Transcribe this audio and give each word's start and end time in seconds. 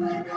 And 0.00 0.28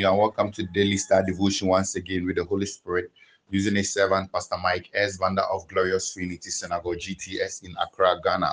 You 0.00 0.08
are 0.08 0.16
welcome 0.16 0.50
to 0.52 0.62
Daily 0.62 0.96
Star 0.96 1.22
Devotion 1.22 1.68
once 1.68 1.94
again 1.94 2.24
with 2.24 2.36
the 2.36 2.44
Holy 2.44 2.64
Spirit 2.64 3.12
using 3.50 3.76
a 3.76 3.84
servant, 3.84 4.32
Pastor 4.32 4.56
Mike 4.56 4.88
S. 4.94 5.18
Vander 5.18 5.42
of 5.42 5.68
Glorious 5.68 6.14
Trinity 6.14 6.48
Synagogue 6.48 6.96
GTS 6.96 7.64
in 7.64 7.74
Accra, 7.78 8.16
Ghana, 8.24 8.50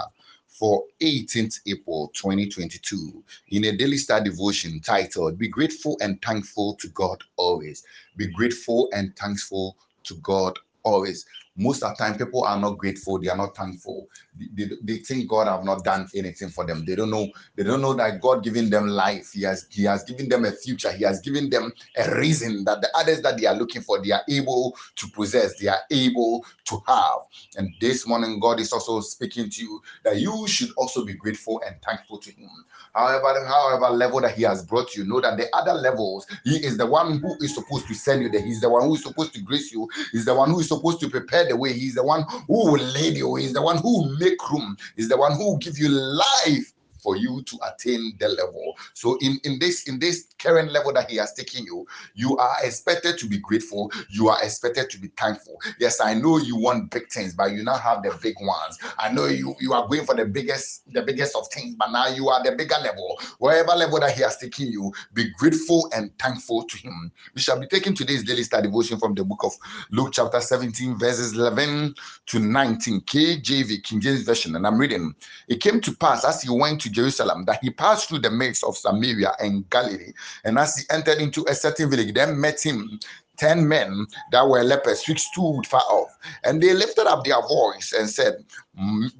for 0.48 0.84
18th 1.00 1.62
April 1.66 2.12
2022 2.14 3.24
in 3.52 3.64
a 3.64 3.78
daily 3.78 3.96
star 3.96 4.22
devotion 4.22 4.82
titled 4.82 5.38
Be 5.38 5.48
Grateful 5.48 5.98
and 6.02 6.22
Thankful 6.22 6.76
to 6.82 6.90
God 6.90 7.24
Always. 7.38 7.82
Be 8.18 8.28
grateful 8.28 8.90
and 8.92 9.16
thankful 9.16 9.78
to 10.04 10.16
God 10.16 10.60
always 10.84 11.26
most 11.58 11.84
of 11.84 11.98
the 11.98 12.04
time 12.04 12.18
people 12.18 12.44
are 12.44 12.60
not 12.60 12.78
grateful 12.78 13.20
they 13.20 13.30
are 13.30 13.38
not 13.38 13.56
thankful. 13.56 14.08
They, 14.38 14.66
they, 14.66 14.76
they, 14.84 14.98
think 14.98 15.28
god 15.28 15.48
have 15.48 15.64
not 15.66 15.84
done 15.84 16.08
anything 16.16 16.50
for 16.50 16.66
them. 16.66 16.86
They 16.86 16.96
don't 16.96 17.10
know 17.10 17.28
they 17.56 17.64
don't 17.64 17.82
know 17.82 17.94
that 17.96 18.22
god 18.22 18.44
giving 18.44 18.70
them 18.70 18.88
life. 18.88 19.32
He 19.34 19.42
has 19.44 19.66
he 19.70 19.84
has 19.84 20.04
given 20.04 20.30
them 20.30 20.46
a 20.46 20.52
future. 20.52 20.92
He 20.92 21.04
has 21.04 21.20
given 21.20 21.50
them 21.50 21.74
a 21.98 22.16
reason 22.16 22.64
that 22.66 22.82
the 22.82 22.90
others 22.96 23.22
that 23.22 23.38
they 23.38 23.48
are 23.48 23.56
looking 23.56 23.82
for 23.82 24.02
they 24.02 24.12
are 24.12 24.22
able 24.30 24.78
to 24.96 25.08
possess 25.10 25.58
they 25.60 25.68
are 25.68 25.82
able 25.90 26.46
to 26.66 26.80
have. 26.88 27.20
And 27.58 27.74
this 27.82 28.08
morning 28.08 28.40
god 28.40 28.60
is 28.60 28.72
also 28.72 29.02
speaking 29.02 29.50
to 29.50 29.64
you 29.64 29.82
that 30.04 30.18
you 30.18 30.48
should 30.48 30.70
also 30.78 31.04
be 31.04 31.14
grateful 31.14 31.62
and 31.66 31.76
thankful 31.82 32.20
to 32.20 32.32
him. 32.32 32.50
However 32.94 33.46
however 33.48 33.90
level 33.90 34.22
that 34.22 34.36
he 34.36 34.44
has 34.44 34.64
brought 34.64 34.96
you 34.96 35.06
know 35.06 35.22
that 35.22 35.38
the 35.38 35.48
other 35.56 35.74
levels 35.74 36.28
he 36.44 36.58
is 36.58 36.78
the 36.78 36.86
one 36.86 37.20
who 37.20 37.36
is 37.42 37.56
supposed 37.56 37.88
to 37.88 37.96
send 37.96 38.22
you 38.22 38.30
there. 38.30 38.42
He's 38.42 38.62
the 38.62 38.70
one 38.70 38.84
who 38.84 38.96
is 38.96 39.04
supposed 39.04 39.34
to 39.34 39.42
grace 39.42 39.72
you. 39.72 39.90
He's 40.12 40.26
the 40.26 40.36
one 40.36 40.52
who 40.52 40.60
is 40.60 40.68
supposed 40.68 41.00
to 41.02 41.10
prepare 41.10 41.47
the 41.48 41.56
way. 41.56 41.74
He's 41.74 41.96
the 41.96 42.04
one 42.04 42.24
who 42.48 42.72
will 42.72 42.84
lead 42.84 43.18
you. 43.18 43.36
He's 43.36 43.54
the 43.54 43.62
one 43.62 43.78
who 43.78 44.04
will 44.04 44.18
make 44.18 44.38
room. 44.50 44.78
He's 44.96 45.10
the 45.10 45.18
one 45.18 45.34
who 45.34 45.52
will 45.52 45.58
give 45.58 45.78
you 45.78 45.90
life 45.90 46.74
for 47.08 47.16
you 47.16 47.42
to 47.44 47.58
attain 47.64 48.18
the 48.20 48.28
level. 48.28 48.78
So 48.94 49.18
in, 49.22 49.40
in 49.46 49.60
this 49.60 49.88
in 49.88 49.98
this 49.98 50.28
current 50.40 50.74
level 50.74 50.92
that 50.92 51.10
he 51.10 51.16
has 51.16 51.34
taken 51.34 51.64
you, 51.64 51.88
you 52.16 52.36
are 52.36 52.58
expected 52.62 53.18
to 53.20 53.28
be 53.28 53.38
grateful. 53.38 53.90
You 54.10 54.28
are 54.28 54.44
expected 54.44 54.90
to 54.90 55.00
be 55.00 55.08
thankful. 55.16 55.58
Yes, 55.80 56.02
I 56.02 56.16
know 56.16 56.38
you 56.38 56.58
want 56.58 56.92
big 56.92 57.10
things, 57.10 57.34
but 57.34 57.52
you 57.52 57.64
now 57.64 57.78
have 57.78 58.04
the 58.04 58.14
big 58.22 58.36
ones. 58.42 58.78
I 59.00 59.10
know 59.14 59.28
you 59.28 59.56
you 59.62 59.72
are 59.72 59.88
going 59.88 60.06
for 60.06 60.16
the 60.16 60.26
biggest 60.26 60.92
the 60.92 61.02
biggest 61.02 61.34
of 61.38 61.48
things, 61.48 61.76
but 61.76 61.94
now 61.94 62.08
you 62.08 62.28
are 62.28 62.44
the 62.44 62.52
bigger 62.52 62.76
level. 62.84 63.18
Wherever 63.40 63.72
level 63.72 64.02
that 64.02 64.12
he 64.12 64.24
has 64.24 64.36
taken 64.36 64.68
you, 64.68 64.92
be 65.14 65.30
grateful 65.38 65.90
and 65.96 66.12
thankful 66.20 66.64
to 66.64 66.78
him. 66.78 67.10
We 67.36 67.40
shall 67.42 67.58
be 67.58 67.68
taking 67.68 67.94
today's 67.94 68.26
daily 68.26 68.44
study 68.44 68.68
devotion 68.68 69.00
from 69.00 69.14
the 69.14 69.24
book 69.24 69.46
of 69.46 69.54
Luke 69.92 70.10
chapter 70.12 70.42
17 70.42 71.00
verses 71.00 71.32
11 71.38 71.96
to 72.26 72.40
19 72.40 73.00
KJV 73.02 73.82
King 73.84 74.02
James 74.02 74.24
version 74.24 74.58
and 74.58 74.68
I'm 74.68 74.78
reading. 74.78 75.16
It 75.48 75.62
came 75.62 75.80
to 75.80 75.96
pass 75.96 76.26
as 76.26 76.42
he 76.42 76.50
went 76.50 76.82
to 76.82 76.90
Jerusalem 76.98 77.46
that 77.46 77.60
he 77.62 77.70
passed 77.70 78.10
through 78.10 78.20
the 78.20 78.32
midst 78.32 78.64
of 78.64 78.76
Samaria 78.76 79.34
and 79.40 79.70
Galilee. 79.70 80.14
And 80.44 80.58
as 80.58 80.76
he 80.78 80.84
entered 80.90 81.20
into 81.20 81.46
a 81.48 81.54
certain 81.54 81.90
village, 81.90 82.14
then 82.14 82.40
met 82.40 82.60
him 82.62 83.00
ten 83.38 83.68
men 83.68 84.08
that 84.32 84.48
were 84.48 84.64
lepers, 84.64 85.08
which 85.08 85.22
stood 85.22 85.62
far 85.68 85.82
off. 85.82 86.10
And 86.44 86.62
they 86.62 86.74
lifted 86.74 87.08
up 87.08 87.24
their 87.24 87.42
voice 87.48 87.94
and 87.98 88.10
said, 88.10 88.44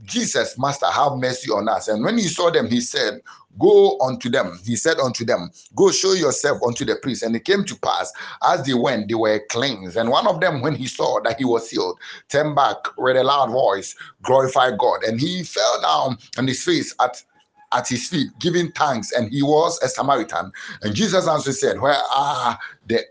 Jesus, 0.04 0.58
Master, 0.58 0.88
have 0.88 1.14
mercy 1.18 1.52
on 1.52 1.70
us. 1.70 1.88
And 1.88 2.04
when 2.04 2.18
he 2.18 2.28
saw 2.28 2.50
them, 2.50 2.68
he 2.68 2.82
said, 2.82 3.22
Go 3.60 4.00
unto 4.02 4.30
them. 4.30 4.60
He 4.64 4.76
said 4.76 5.00
unto 5.00 5.26
them, 5.26 5.50
Go 5.76 5.92
show 5.92 6.14
yourself 6.14 6.60
unto 6.66 6.86
the 6.86 6.96
priest. 6.96 7.24
And 7.24 7.36
it 7.36 7.46
came 7.46 7.64
to 7.66 7.76
pass 7.80 8.12
as 8.44 8.66
they 8.66 8.76
went, 8.76 9.08
they 9.08 9.16
were 9.16 9.42
cleansed. 9.50 9.98
And 9.98 10.10
one 10.10 10.28
of 10.28 10.40
them, 10.42 10.62
when 10.62 10.76
he 10.76 10.88
saw 10.88 11.20
that 11.22 11.38
he 11.40 11.46
was 11.46 11.70
healed, 11.70 11.98
turned 12.30 12.56
back 12.56 12.78
with 12.98 13.18
a 13.18 13.24
loud 13.24 13.50
voice, 13.50 13.96
glorified 14.22 14.78
God. 14.78 15.04
And 15.04 15.20
he 15.20 15.44
fell 15.44 15.82
down 15.82 16.18
on 16.38 16.48
his 16.48 16.64
face 16.64 16.94
at 17.00 17.24
at 17.72 17.88
his 17.88 18.08
feet, 18.08 18.28
giving 18.40 18.72
thanks, 18.72 19.12
and 19.12 19.32
he 19.32 19.44
was 19.44 19.82
a 19.82 19.90
Samaritan. 19.90 20.52
And 20.82 20.96
Jesus 20.96 21.28
answered 21.28 21.56
said, 21.56 21.80
Where 21.80 21.98
are 22.14 22.58
the 22.88 23.02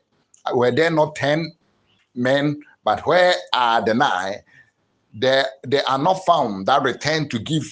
were 0.53 0.71
there 0.71 0.91
not 0.91 1.17
ten 1.17 1.53
men, 2.15 2.61
but 2.85 3.07
where 3.07 3.35
are 3.53 3.85
the 3.85 3.95
nine? 3.95 4.37
There 5.15 5.47
they 5.67 5.83
are 5.83 5.99
not 5.99 6.25
found 6.25 6.67
that 6.67 6.83
return 6.83 7.29
to 7.31 7.39
give 7.39 7.65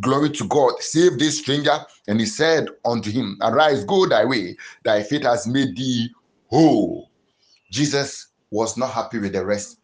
glory 0.00 0.30
to 0.30 0.46
God, 0.48 0.74
save 0.80 1.18
this 1.18 1.38
stranger. 1.38 1.78
And 2.08 2.20
he 2.20 2.26
said 2.26 2.68
unto 2.84 3.10
him, 3.10 3.38
Arise, 3.42 3.84
go 3.84 4.06
thy 4.06 4.24
way, 4.24 4.56
thy 4.84 5.02
faith 5.02 5.24
has 5.24 5.46
made 5.46 5.76
thee 5.76 6.10
whole. 6.48 7.10
Jesus 7.70 8.28
was 8.50 8.76
not 8.76 8.90
happy 8.90 9.18
with 9.18 9.32
the 9.32 9.44
rest 9.44 9.78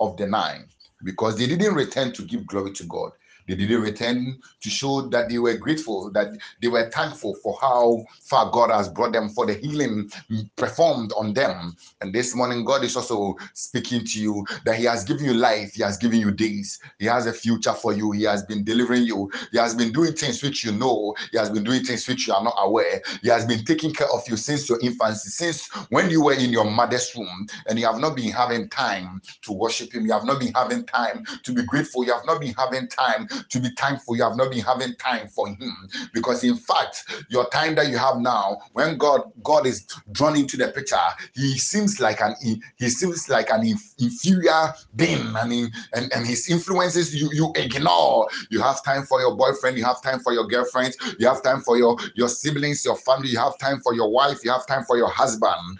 of 0.00 0.16
the 0.16 0.26
nine 0.26 0.66
because 1.04 1.36
they 1.36 1.46
didn't 1.46 1.74
return 1.74 2.12
to 2.12 2.22
give 2.22 2.46
glory 2.46 2.72
to 2.72 2.84
God. 2.84 3.12
They 3.46 3.56
didn't 3.56 3.82
return 3.82 4.38
to 4.62 4.70
show 4.70 5.02
that 5.08 5.28
they 5.28 5.38
were 5.38 5.56
grateful, 5.56 6.10
that 6.12 6.28
they 6.62 6.68
were 6.68 6.90
thankful 6.90 7.34
for 7.42 7.58
how 7.60 8.04
far 8.22 8.50
God 8.50 8.70
has 8.70 8.88
brought 8.88 9.12
them, 9.12 9.28
for 9.28 9.46
the 9.46 9.54
healing 9.54 10.10
performed 10.56 11.12
on 11.16 11.34
them. 11.34 11.76
And 12.00 12.14
this 12.14 12.34
morning, 12.34 12.64
God 12.64 12.84
is 12.84 12.96
also 12.96 13.36
speaking 13.52 14.04
to 14.06 14.20
you 14.20 14.46
that 14.64 14.76
He 14.76 14.84
has 14.84 15.04
given 15.04 15.26
you 15.26 15.34
life, 15.34 15.74
He 15.74 15.82
has 15.82 15.98
given 15.98 16.20
you 16.20 16.30
days, 16.30 16.80
He 16.98 17.06
has 17.06 17.26
a 17.26 17.32
future 17.32 17.74
for 17.74 17.92
you, 17.92 18.12
He 18.12 18.22
has 18.24 18.42
been 18.44 18.64
delivering 18.64 19.04
you, 19.04 19.30
He 19.52 19.58
has 19.58 19.74
been 19.74 19.92
doing 19.92 20.14
things 20.14 20.42
which 20.42 20.64
you 20.64 20.72
know, 20.72 21.14
He 21.30 21.38
has 21.38 21.50
been 21.50 21.64
doing 21.64 21.84
things 21.84 22.08
which 22.08 22.26
you 22.26 22.34
are 22.34 22.42
not 22.42 22.54
aware, 22.58 23.02
He 23.22 23.28
has 23.28 23.44
been 23.44 23.64
taking 23.64 23.92
care 23.92 24.10
of 24.12 24.26
you 24.28 24.36
since 24.36 24.68
your 24.68 24.80
infancy, 24.80 25.28
since 25.30 25.68
when 25.90 26.10
you 26.10 26.22
were 26.24 26.34
in 26.34 26.50
your 26.50 26.70
mother's 26.70 27.12
womb, 27.14 27.46
and 27.68 27.78
you 27.78 27.86
have 27.86 27.98
not 27.98 28.16
been 28.16 28.32
having 28.32 28.68
time 28.70 29.20
to 29.42 29.52
worship 29.52 29.92
Him, 29.92 30.06
you 30.06 30.12
have 30.12 30.24
not 30.24 30.40
been 30.40 30.52
having 30.54 30.84
time 30.84 31.24
to 31.42 31.52
be 31.52 31.62
grateful, 31.62 32.04
you 32.04 32.12
have 32.12 32.26
not 32.26 32.40
been 32.40 32.54
having 32.54 32.88
time 32.88 33.28
to 33.50 33.60
be 33.60 33.70
thankful. 33.76 34.16
You 34.16 34.24
have 34.24 34.36
not 34.36 34.50
been 34.50 34.60
having 34.60 34.94
time 34.96 35.28
for 35.28 35.48
Him 35.48 35.72
because, 36.12 36.44
in 36.44 36.56
fact, 36.56 37.04
your 37.28 37.48
time 37.50 37.74
that 37.76 37.88
you 37.88 37.98
have 37.98 38.18
now, 38.18 38.58
when 38.72 38.98
God 38.98 39.22
God 39.42 39.66
is 39.66 39.86
drawn 40.12 40.36
into 40.36 40.56
the 40.56 40.68
picture, 40.68 40.96
He 41.34 41.58
seems 41.58 42.00
like 42.00 42.20
an 42.20 42.34
He 42.76 42.88
seems 42.88 43.28
like 43.28 43.50
an 43.50 43.66
inferior 43.98 44.72
being, 44.96 45.34
and 45.36 45.52
in, 45.52 45.70
and 45.94 46.12
and 46.12 46.26
His 46.26 46.50
influences 46.50 47.14
you 47.14 47.30
you 47.32 47.52
ignore. 47.56 48.28
You 48.50 48.60
have 48.60 48.82
time 48.84 49.04
for 49.04 49.20
your 49.20 49.36
boyfriend. 49.36 49.78
You 49.78 49.84
have 49.84 50.02
time 50.02 50.20
for 50.20 50.32
your 50.32 50.46
girlfriend. 50.46 50.94
You 51.18 51.26
have 51.28 51.42
time 51.42 51.60
for 51.60 51.76
your 51.76 51.96
your 52.14 52.28
siblings, 52.28 52.84
your 52.84 52.96
family. 52.96 53.28
You 53.28 53.38
have 53.38 53.58
time 53.58 53.80
for 53.80 53.94
your 53.94 54.10
wife. 54.10 54.44
You 54.44 54.50
have 54.52 54.66
time 54.66 54.84
for 54.84 54.96
your 54.96 55.08
husband 55.10 55.78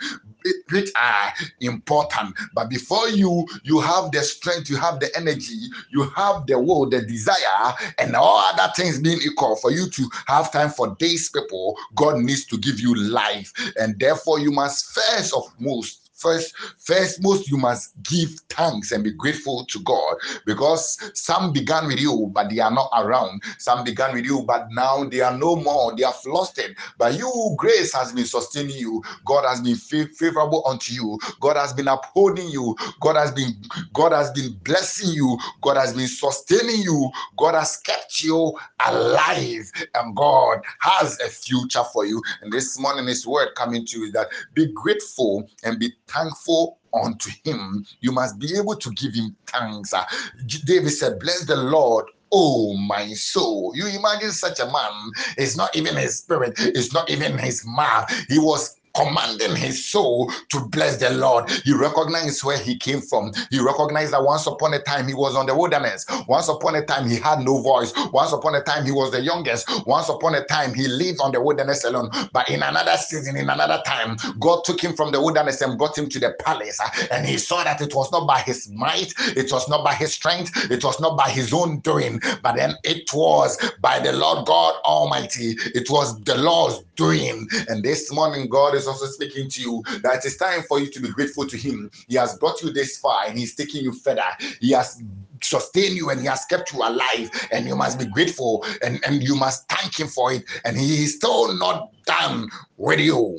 which 0.71 0.91
are 0.97 1.32
important. 1.60 2.34
But 2.55 2.69
before 2.71 3.09
you 3.09 3.47
you 3.62 3.81
have 3.81 4.10
the 4.12 4.22
strength 4.22 4.71
you 4.71 4.77
have 4.77 5.00
the 5.00 5.15
energy 5.16 5.69
you 5.91 6.05
have 6.10 6.47
the 6.47 6.59
will 6.59 6.88
the 6.88 7.03
desire 7.03 7.75
and 7.99 8.15
all 8.15 8.38
other 8.38 8.72
things 8.77 9.00
being 9.00 9.21
equal 9.22 9.56
for 9.56 9.71
you 9.71 9.88
to 9.91 10.10
have 10.27 10.53
time 10.53 10.71
for 10.71 10.97
these 10.99 11.28
people 11.31 11.77
god 11.94 12.19
needs 12.19 12.44
to 12.47 12.59
give 12.59 12.81
you 12.81 12.94
life. 12.94 13.53
And 13.78 13.99
therefore 13.99 14.38
you 14.38 14.50
must 14.50 14.94
first 14.94 15.34
of 15.34 15.44
most 15.59 16.03
first 16.15 16.55
first 16.79 17.23
most 17.23 17.51
you 17.51 17.57
must 17.57 17.93
give 18.03 18.31
thanks 18.49 18.93
and 18.93 19.05
be 19.05 19.13
grateful 19.13 19.65
to 19.67 19.81
god 19.81 20.17
because 20.47 20.99
some 21.15 21.53
began 21.53 21.87
with 21.87 22.01
you 22.01 22.31
but 22.33 22.51
they 22.51 22.59
are 22.61 22.71
not 22.71 22.91
around. 22.97 23.43
Some 23.59 23.85
began 23.85 24.15
with 24.15 24.25
you 24.25 24.43
but 24.43 24.69
now 24.71 25.05
they 25.05 25.21
are 25.21 25.37
no 25.37 25.57
more. 25.57 25.95
They 25.97 26.05
have 26.05 26.21
lost 26.27 26.59
it 26.59 26.77
but 26.99 27.19
you 27.19 27.55
grace 27.57 27.93
has 27.95 28.13
been 28.13 28.27
sustaining 28.27 28.77
you. 28.77 29.03
God 29.25 29.45
has 29.49 29.61
been 29.61 29.77
favorable 29.77 30.63
unto 30.66 30.93
you. 30.93 31.19
God 31.41 31.57
has 31.57 31.72
been 31.72 31.89
upholding 31.89 32.49
you. 32.49 32.77
God 33.01 33.17
has 33.17 33.33
been 33.33 33.53
god 33.93 34.13
has 34.13 34.31
been 34.33 34.53
blessing 34.65 35.10
you. 35.13 35.39
God 35.63 35.77
has 35.77 35.95
been 35.95 36.09
sustaining 36.09 36.83
you. 36.83 37.10
God 37.37 37.55
has 37.55 37.77
kept 37.78 38.22
you 38.22 38.55
alive. 38.87 39.71
And 39.95 40.15
god 40.17 40.60
has 40.81 41.19
a 41.21 41.28
future 41.28 41.84
for 41.93 42.07
you. 42.07 42.22
And 42.43 42.53
this 42.53 42.78
morning 42.78 43.07
his 43.07 43.27
word 43.27 43.49
coming 43.57 43.87
to 43.87 43.99
you 43.99 44.07
is 44.07 44.13
that 44.13 44.28
be 44.55 44.72
grateful 44.72 45.49
and 45.63 45.78
be 45.78 45.93
thankful 46.09 46.78
unto 46.92 47.30
him. 47.45 47.84
You 48.01 48.12
must 48.12 48.39
be 48.39 48.56
able 48.56 48.77
to 48.77 48.91
give 48.92 49.15
him 49.15 49.36
thanks. 49.47 49.92
Uh, 49.92 50.04
David 50.65 50.91
said, 50.91 51.18
Bless 51.18 51.45
the 51.45 51.56
Lord, 51.56 52.06
Oh, 52.36 52.77
my 52.77 53.12
soul. 53.12 53.72
You 53.77 53.86
imagine 53.86 54.33
such 54.33 54.59
a 54.59 54.66
man, 54.66 55.12
it's 55.39 55.56
not 55.56 55.74
even 55.77 55.95
his 55.95 56.18
spirit, 56.18 56.54
it's 56.59 56.92
not 56.92 57.09
even 57.09 57.39
his 57.39 57.65
mouth. 57.65 58.10
He 58.28 58.41
was 58.41 58.74
commanding 58.95 59.57
his 59.57 59.85
soul 59.85 60.31
to 60.51 60.61
bless 60.69 60.97
the 60.97 61.11
Lord. 61.11 61.51
He 61.65 61.73
recognized 61.73 62.45
where 62.45 62.59
he 62.59 62.77
came 62.77 63.01
from. 63.01 63.33
He 63.51 63.61
recognized 63.61 64.13
that 64.13 64.23
once 64.23 64.47
upon 64.47 64.75
a 64.75 64.81
time 64.81 65.09
he 65.09 65.15
was 65.15 65.35
on 65.35 65.47
the 65.47 65.55
wilderness. 65.55 66.07
Once 66.29 66.49
upon 66.49 66.75
a 66.77 66.85
time 66.85 67.09
he 67.09 67.17
had 67.17 67.41
no 67.41 67.61
voice. 67.63 67.93
Once 68.13 68.33
upon 68.33 68.55
a 68.55 68.63
time 68.63 68.85
he 68.85 68.93
was 68.93 69.11
the 69.11 69.21
youngest. 69.21 69.69
Once 69.87 70.09
upon 70.09 70.35
a 70.35 70.45
time 70.45 70.75
he 70.75 70.89
lived 70.89 71.21
on 71.21 71.33
the 71.33 71.41
wilderness 71.41 71.85
alone. 71.85 72.11
But 72.33 72.49
in 72.51 72.63
another 72.63 72.97
season, 72.97 73.37
in 73.37 73.51
another 73.51 73.83
time, 73.87 74.17
God 74.39 74.65
took 74.65 74.83
him 74.83 74.95
from 74.95 75.13
the 75.13 75.21
wilderness 75.21 75.61
and 75.61 75.79
brought 75.79 75.97
him 75.99 76.09
to 76.11 76.19
the 76.19 76.35
palace. 76.41 76.81
And 77.11 77.27
he 77.27 77.39
saw 77.39 77.65
that 77.65 77.81
it 77.81 77.95
was 77.95 78.11
not 78.13 78.27
by 78.27 78.41
his 78.41 78.71
might, 78.71 79.13
it 79.37 79.53
was 79.53 79.69
not 79.69 79.85
by 79.85 79.95
his 79.95 80.15
strength, 80.15 80.71
it 80.71 80.85
was 80.85 81.01
not 81.01 81.17
by 81.17 81.31
his 81.31 81.53
own 81.53 81.81
doing, 81.81 82.21
but 82.43 82.57
then 82.57 82.75
it 82.85 83.13
was 83.13 83.59
by 83.81 83.99
the 83.99 84.13
Lord 84.13 84.47
God 84.47 84.75
Almighty. 84.85 85.57
It 85.75 85.91
was 85.91 86.19
the 86.23 86.37
Lord's 86.37 86.79
doing. 86.97 87.49
And 87.69 87.83
this 87.83 88.13
morning, 88.13 88.49
God 88.49 88.75
is 88.75 88.87
also 88.87 89.07
speaking 89.07 89.49
to 89.51 89.61
you 89.61 89.83
that 90.03 90.25
it's 90.25 90.37
time 90.37 90.63
for 90.63 90.81
you 90.81 90.91
to 90.91 91.01
be 91.01 91.11
grateful 91.11 91.47
to 91.47 91.57
Him. 91.57 91.91
He 92.09 92.17
has 92.17 92.39
brought 92.39 92.63
you 92.63 92.73
this 92.73 92.99
far 92.99 93.27
and 93.27 93.39
He's 93.39 93.55
taking 93.55 93.83
you 93.83 93.93
further. 93.93 94.25
He 94.61 94.73
has 94.73 95.03
sustained 95.43 95.97
you 95.97 96.11
and 96.11 96.21
He 96.21 96.27
has 96.27 96.45
kept 96.47 96.73
you 96.73 96.81
alive, 96.81 97.31
and 97.53 97.67
you 97.67 97.77
must 97.77 97.99
be 97.99 98.07
grateful 98.07 98.65
and, 98.83 99.01
and 99.07 99.23
you 99.23 99.37
must 99.37 99.69
thank 99.69 99.99
Him 99.99 100.09
for 100.09 100.33
it. 100.33 100.45
And 100.65 100.77
He 100.77 101.05
is 101.05 101.17
still 101.17 101.55
not 101.57 101.91
done 102.05 102.49
with 102.77 103.01
you. 103.01 103.39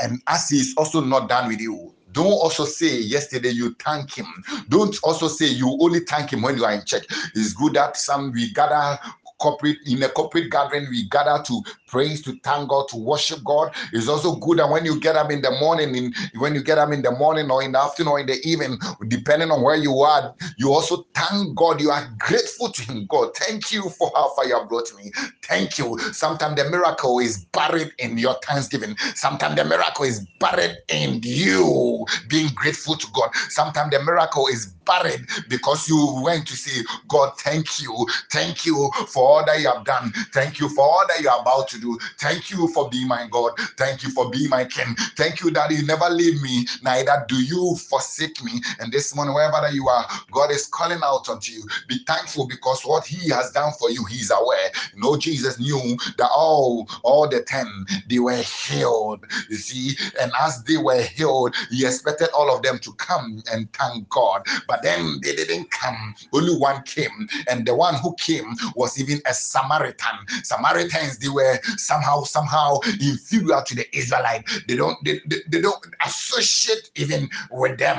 And 0.00 0.20
as 0.26 0.48
He 0.48 0.58
is 0.58 0.74
also 0.76 1.00
not 1.00 1.28
done 1.28 1.48
with 1.48 1.60
you, 1.60 1.94
don't 2.12 2.32
also 2.32 2.64
say 2.64 3.00
yesterday 3.00 3.50
you 3.50 3.76
thank 3.78 4.16
him. 4.16 4.26
Don't 4.68 4.96
also 5.02 5.28
say 5.28 5.46
you 5.46 5.76
only 5.80 6.00
thank 6.00 6.32
him 6.32 6.42
when 6.42 6.56
you 6.56 6.64
are 6.64 6.72
in 6.72 6.84
church. 6.84 7.06
It's 7.34 7.52
good 7.52 7.74
that 7.74 7.96
some 7.96 8.32
we 8.32 8.50
gather 8.52 8.98
corporate 9.38 9.78
in 9.86 10.02
a 10.02 10.08
corporate 10.08 10.50
gathering 10.50 10.88
we 10.90 11.08
gather 11.08 11.42
to 11.44 11.62
praise 11.86 12.22
to 12.22 12.38
thank 12.44 12.68
god 12.68 12.88
to 12.88 12.96
worship 12.96 13.42
god. 13.44 13.72
It's 13.92 14.08
also 14.08 14.36
good 14.36 14.58
that 14.58 14.70
when 14.70 14.84
you 14.84 15.00
get 15.00 15.16
up 15.16 15.30
in 15.30 15.42
the 15.42 15.50
morning 15.52 15.94
in 15.94 16.12
when 16.38 16.54
you 16.54 16.62
get 16.62 16.78
up 16.78 16.92
in 16.92 17.02
the 17.02 17.12
morning 17.12 17.50
or 17.50 17.62
in 17.62 17.72
the 17.72 17.80
afternoon 17.80 18.12
or 18.12 18.20
in 18.20 18.26
the 18.26 18.38
evening 18.46 18.78
depending 19.08 19.50
on 19.50 19.62
where 19.62 19.76
you 19.76 19.98
are 20.00 20.34
you 20.56 20.72
also 20.72 21.06
thank 21.14 21.54
god. 21.56 21.80
You 21.80 21.90
are 21.90 22.08
grateful 22.18 22.70
to 22.70 22.82
him. 22.82 23.06
God 23.08 23.34
thank 23.36 23.72
you 23.72 23.88
for 23.90 24.10
how 24.14 24.34
far 24.34 24.46
you 24.46 24.58
have 24.58 24.68
brought 24.68 24.94
me. 24.96 25.10
Thank 25.44 25.78
you. 25.78 25.98
Sometimes 26.12 26.56
the 26.56 26.68
miracle 26.70 27.18
is 27.18 27.44
buried 27.46 27.92
in 27.98 28.18
your 28.18 28.34
thanksgiving. 28.44 28.96
Sometimes 29.14 29.56
the 29.56 29.64
miracle 29.64 30.04
is 30.04 30.26
buried 30.38 30.76
in 30.88 31.20
you 31.22 32.04
being 32.28 32.50
grateful 32.54 32.96
to 32.96 33.06
god. 33.12 33.30
Sometimes 33.48 33.90
the 33.90 34.02
miracle 34.02 34.46
is 34.48 34.66
buried 34.84 35.26
because 35.48 35.88
you 35.88 36.20
went 36.22 36.46
to 36.48 36.56
say 36.56 36.84
god 37.08 37.32
thank 37.40 37.80
you. 37.80 38.06
Thank 38.30 38.66
you 38.66 38.90
for 39.08 39.27
all 39.28 39.44
that 39.44 39.60
you 39.60 39.68
have 39.68 39.84
done. 39.84 40.12
Thank 40.32 40.58
you 40.60 40.68
for 40.70 40.82
all 40.82 41.04
that 41.08 41.20
you 41.20 41.28
are 41.28 41.40
about 41.40 41.68
to 41.68 41.80
do. 41.80 41.98
Thank 42.18 42.50
you 42.50 42.68
for 42.68 42.88
being 42.88 43.08
my 43.08 43.28
God. 43.30 43.52
Thank 43.76 44.02
you 44.02 44.10
for 44.10 44.30
being 44.30 44.48
my 44.48 44.64
King. 44.64 44.94
Thank 45.16 45.40
you 45.40 45.50
that 45.52 45.70
you 45.70 45.84
never 45.86 46.08
leave 46.08 46.40
me, 46.42 46.66
neither 46.82 47.24
do 47.28 47.36
you 47.36 47.76
forsake 47.88 48.42
me. 48.42 48.60
And 48.80 48.92
this 48.92 49.14
morning, 49.14 49.34
wherever 49.34 49.58
that 49.60 49.74
you 49.74 49.88
are, 49.88 50.06
God 50.32 50.50
is 50.50 50.66
calling 50.66 51.00
out 51.04 51.28
unto 51.28 51.52
you. 51.52 51.64
Be 51.88 51.98
thankful 52.06 52.46
because 52.46 52.82
what 52.82 53.06
He 53.06 53.30
has 53.30 53.50
done 53.52 53.72
for 53.78 53.90
you, 53.90 54.04
He's 54.04 54.30
aware. 54.30 54.70
You 54.94 55.02
know, 55.02 55.16
Jesus 55.16 55.58
knew 55.58 55.96
that 56.16 56.30
all, 56.34 56.88
all 57.02 57.28
the 57.28 57.42
ten 57.42 57.68
they 58.08 58.18
were 58.18 58.36
healed. 58.36 59.24
You 59.48 59.56
see, 59.56 59.96
and 60.20 60.32
as 60.40 60.62
they 60.64 60.76
were 60.78 61.02
healed, 61.02 61.54
He 61.70 61.86
expected 61.86 62.28
all 62.34 62.54
of 62.54 62.62
them 62.62 62.78
to 62.80 62.92
come 62.94 63.42
and 63.52 63.72
thank 63.74 64.08
God. 64.08 64.42
But 64.66 64.82
then 64.82 65.20
they 65.22 65.34
didn't 65.34 65.70
come. 65.70 66.14
Only 66.32 66.56
one 66.56 66.82
came, 66.82 67.28
and 67.48 67.66
the 67.66 67.74
one 67.74 67.94
who 67.96 68.14
came 68.16 68.54
was 68.74 69.00
even 69.00 69.17
a 69.26 69.34
Samaritan. 69.34 70.26
Samaritans, 70.42 71.18
they 71.18 71.28
were 71.28 71.58
somehow, 71.76 72.22
somehow 72.22 72.78
inferior 73.00 73.62
to 73.66 73.74
the 73.74 73.86
Israelite. 73.96 74.48
They 74.66 74.76
don't, 74.76 74.96
they, 75.04 75.20
they, 75.26 75.38
they 75.48 75.60
don't 75.60 75.84
associate 76.04 76.90
even 76.96 77.28
with 77.50 77.78
them. 77.78 77.98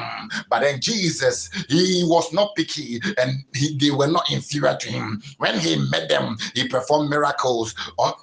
But 0.50 0.62
then 0.62 0.80
Jesus, 0.82 1.50
he 1.68 2.04
was 2.06 2.32
not 2.34 2.56
picky 2.56 3.00
and 3.18 3.44
he, 3.54 3.78
they 3.78 3.92
were 3.92 4.08
not 4.08 4.32
inferior 4.32 4.76
to 4.80 4.90
him. 4.90 5.22
When 5.38 5.58
he 5.60 5.78
met 5.90 6.10
them, 6.10 6.38
he 6.54 6.68
performed 6.68 7.10
miracles 7.10 7.74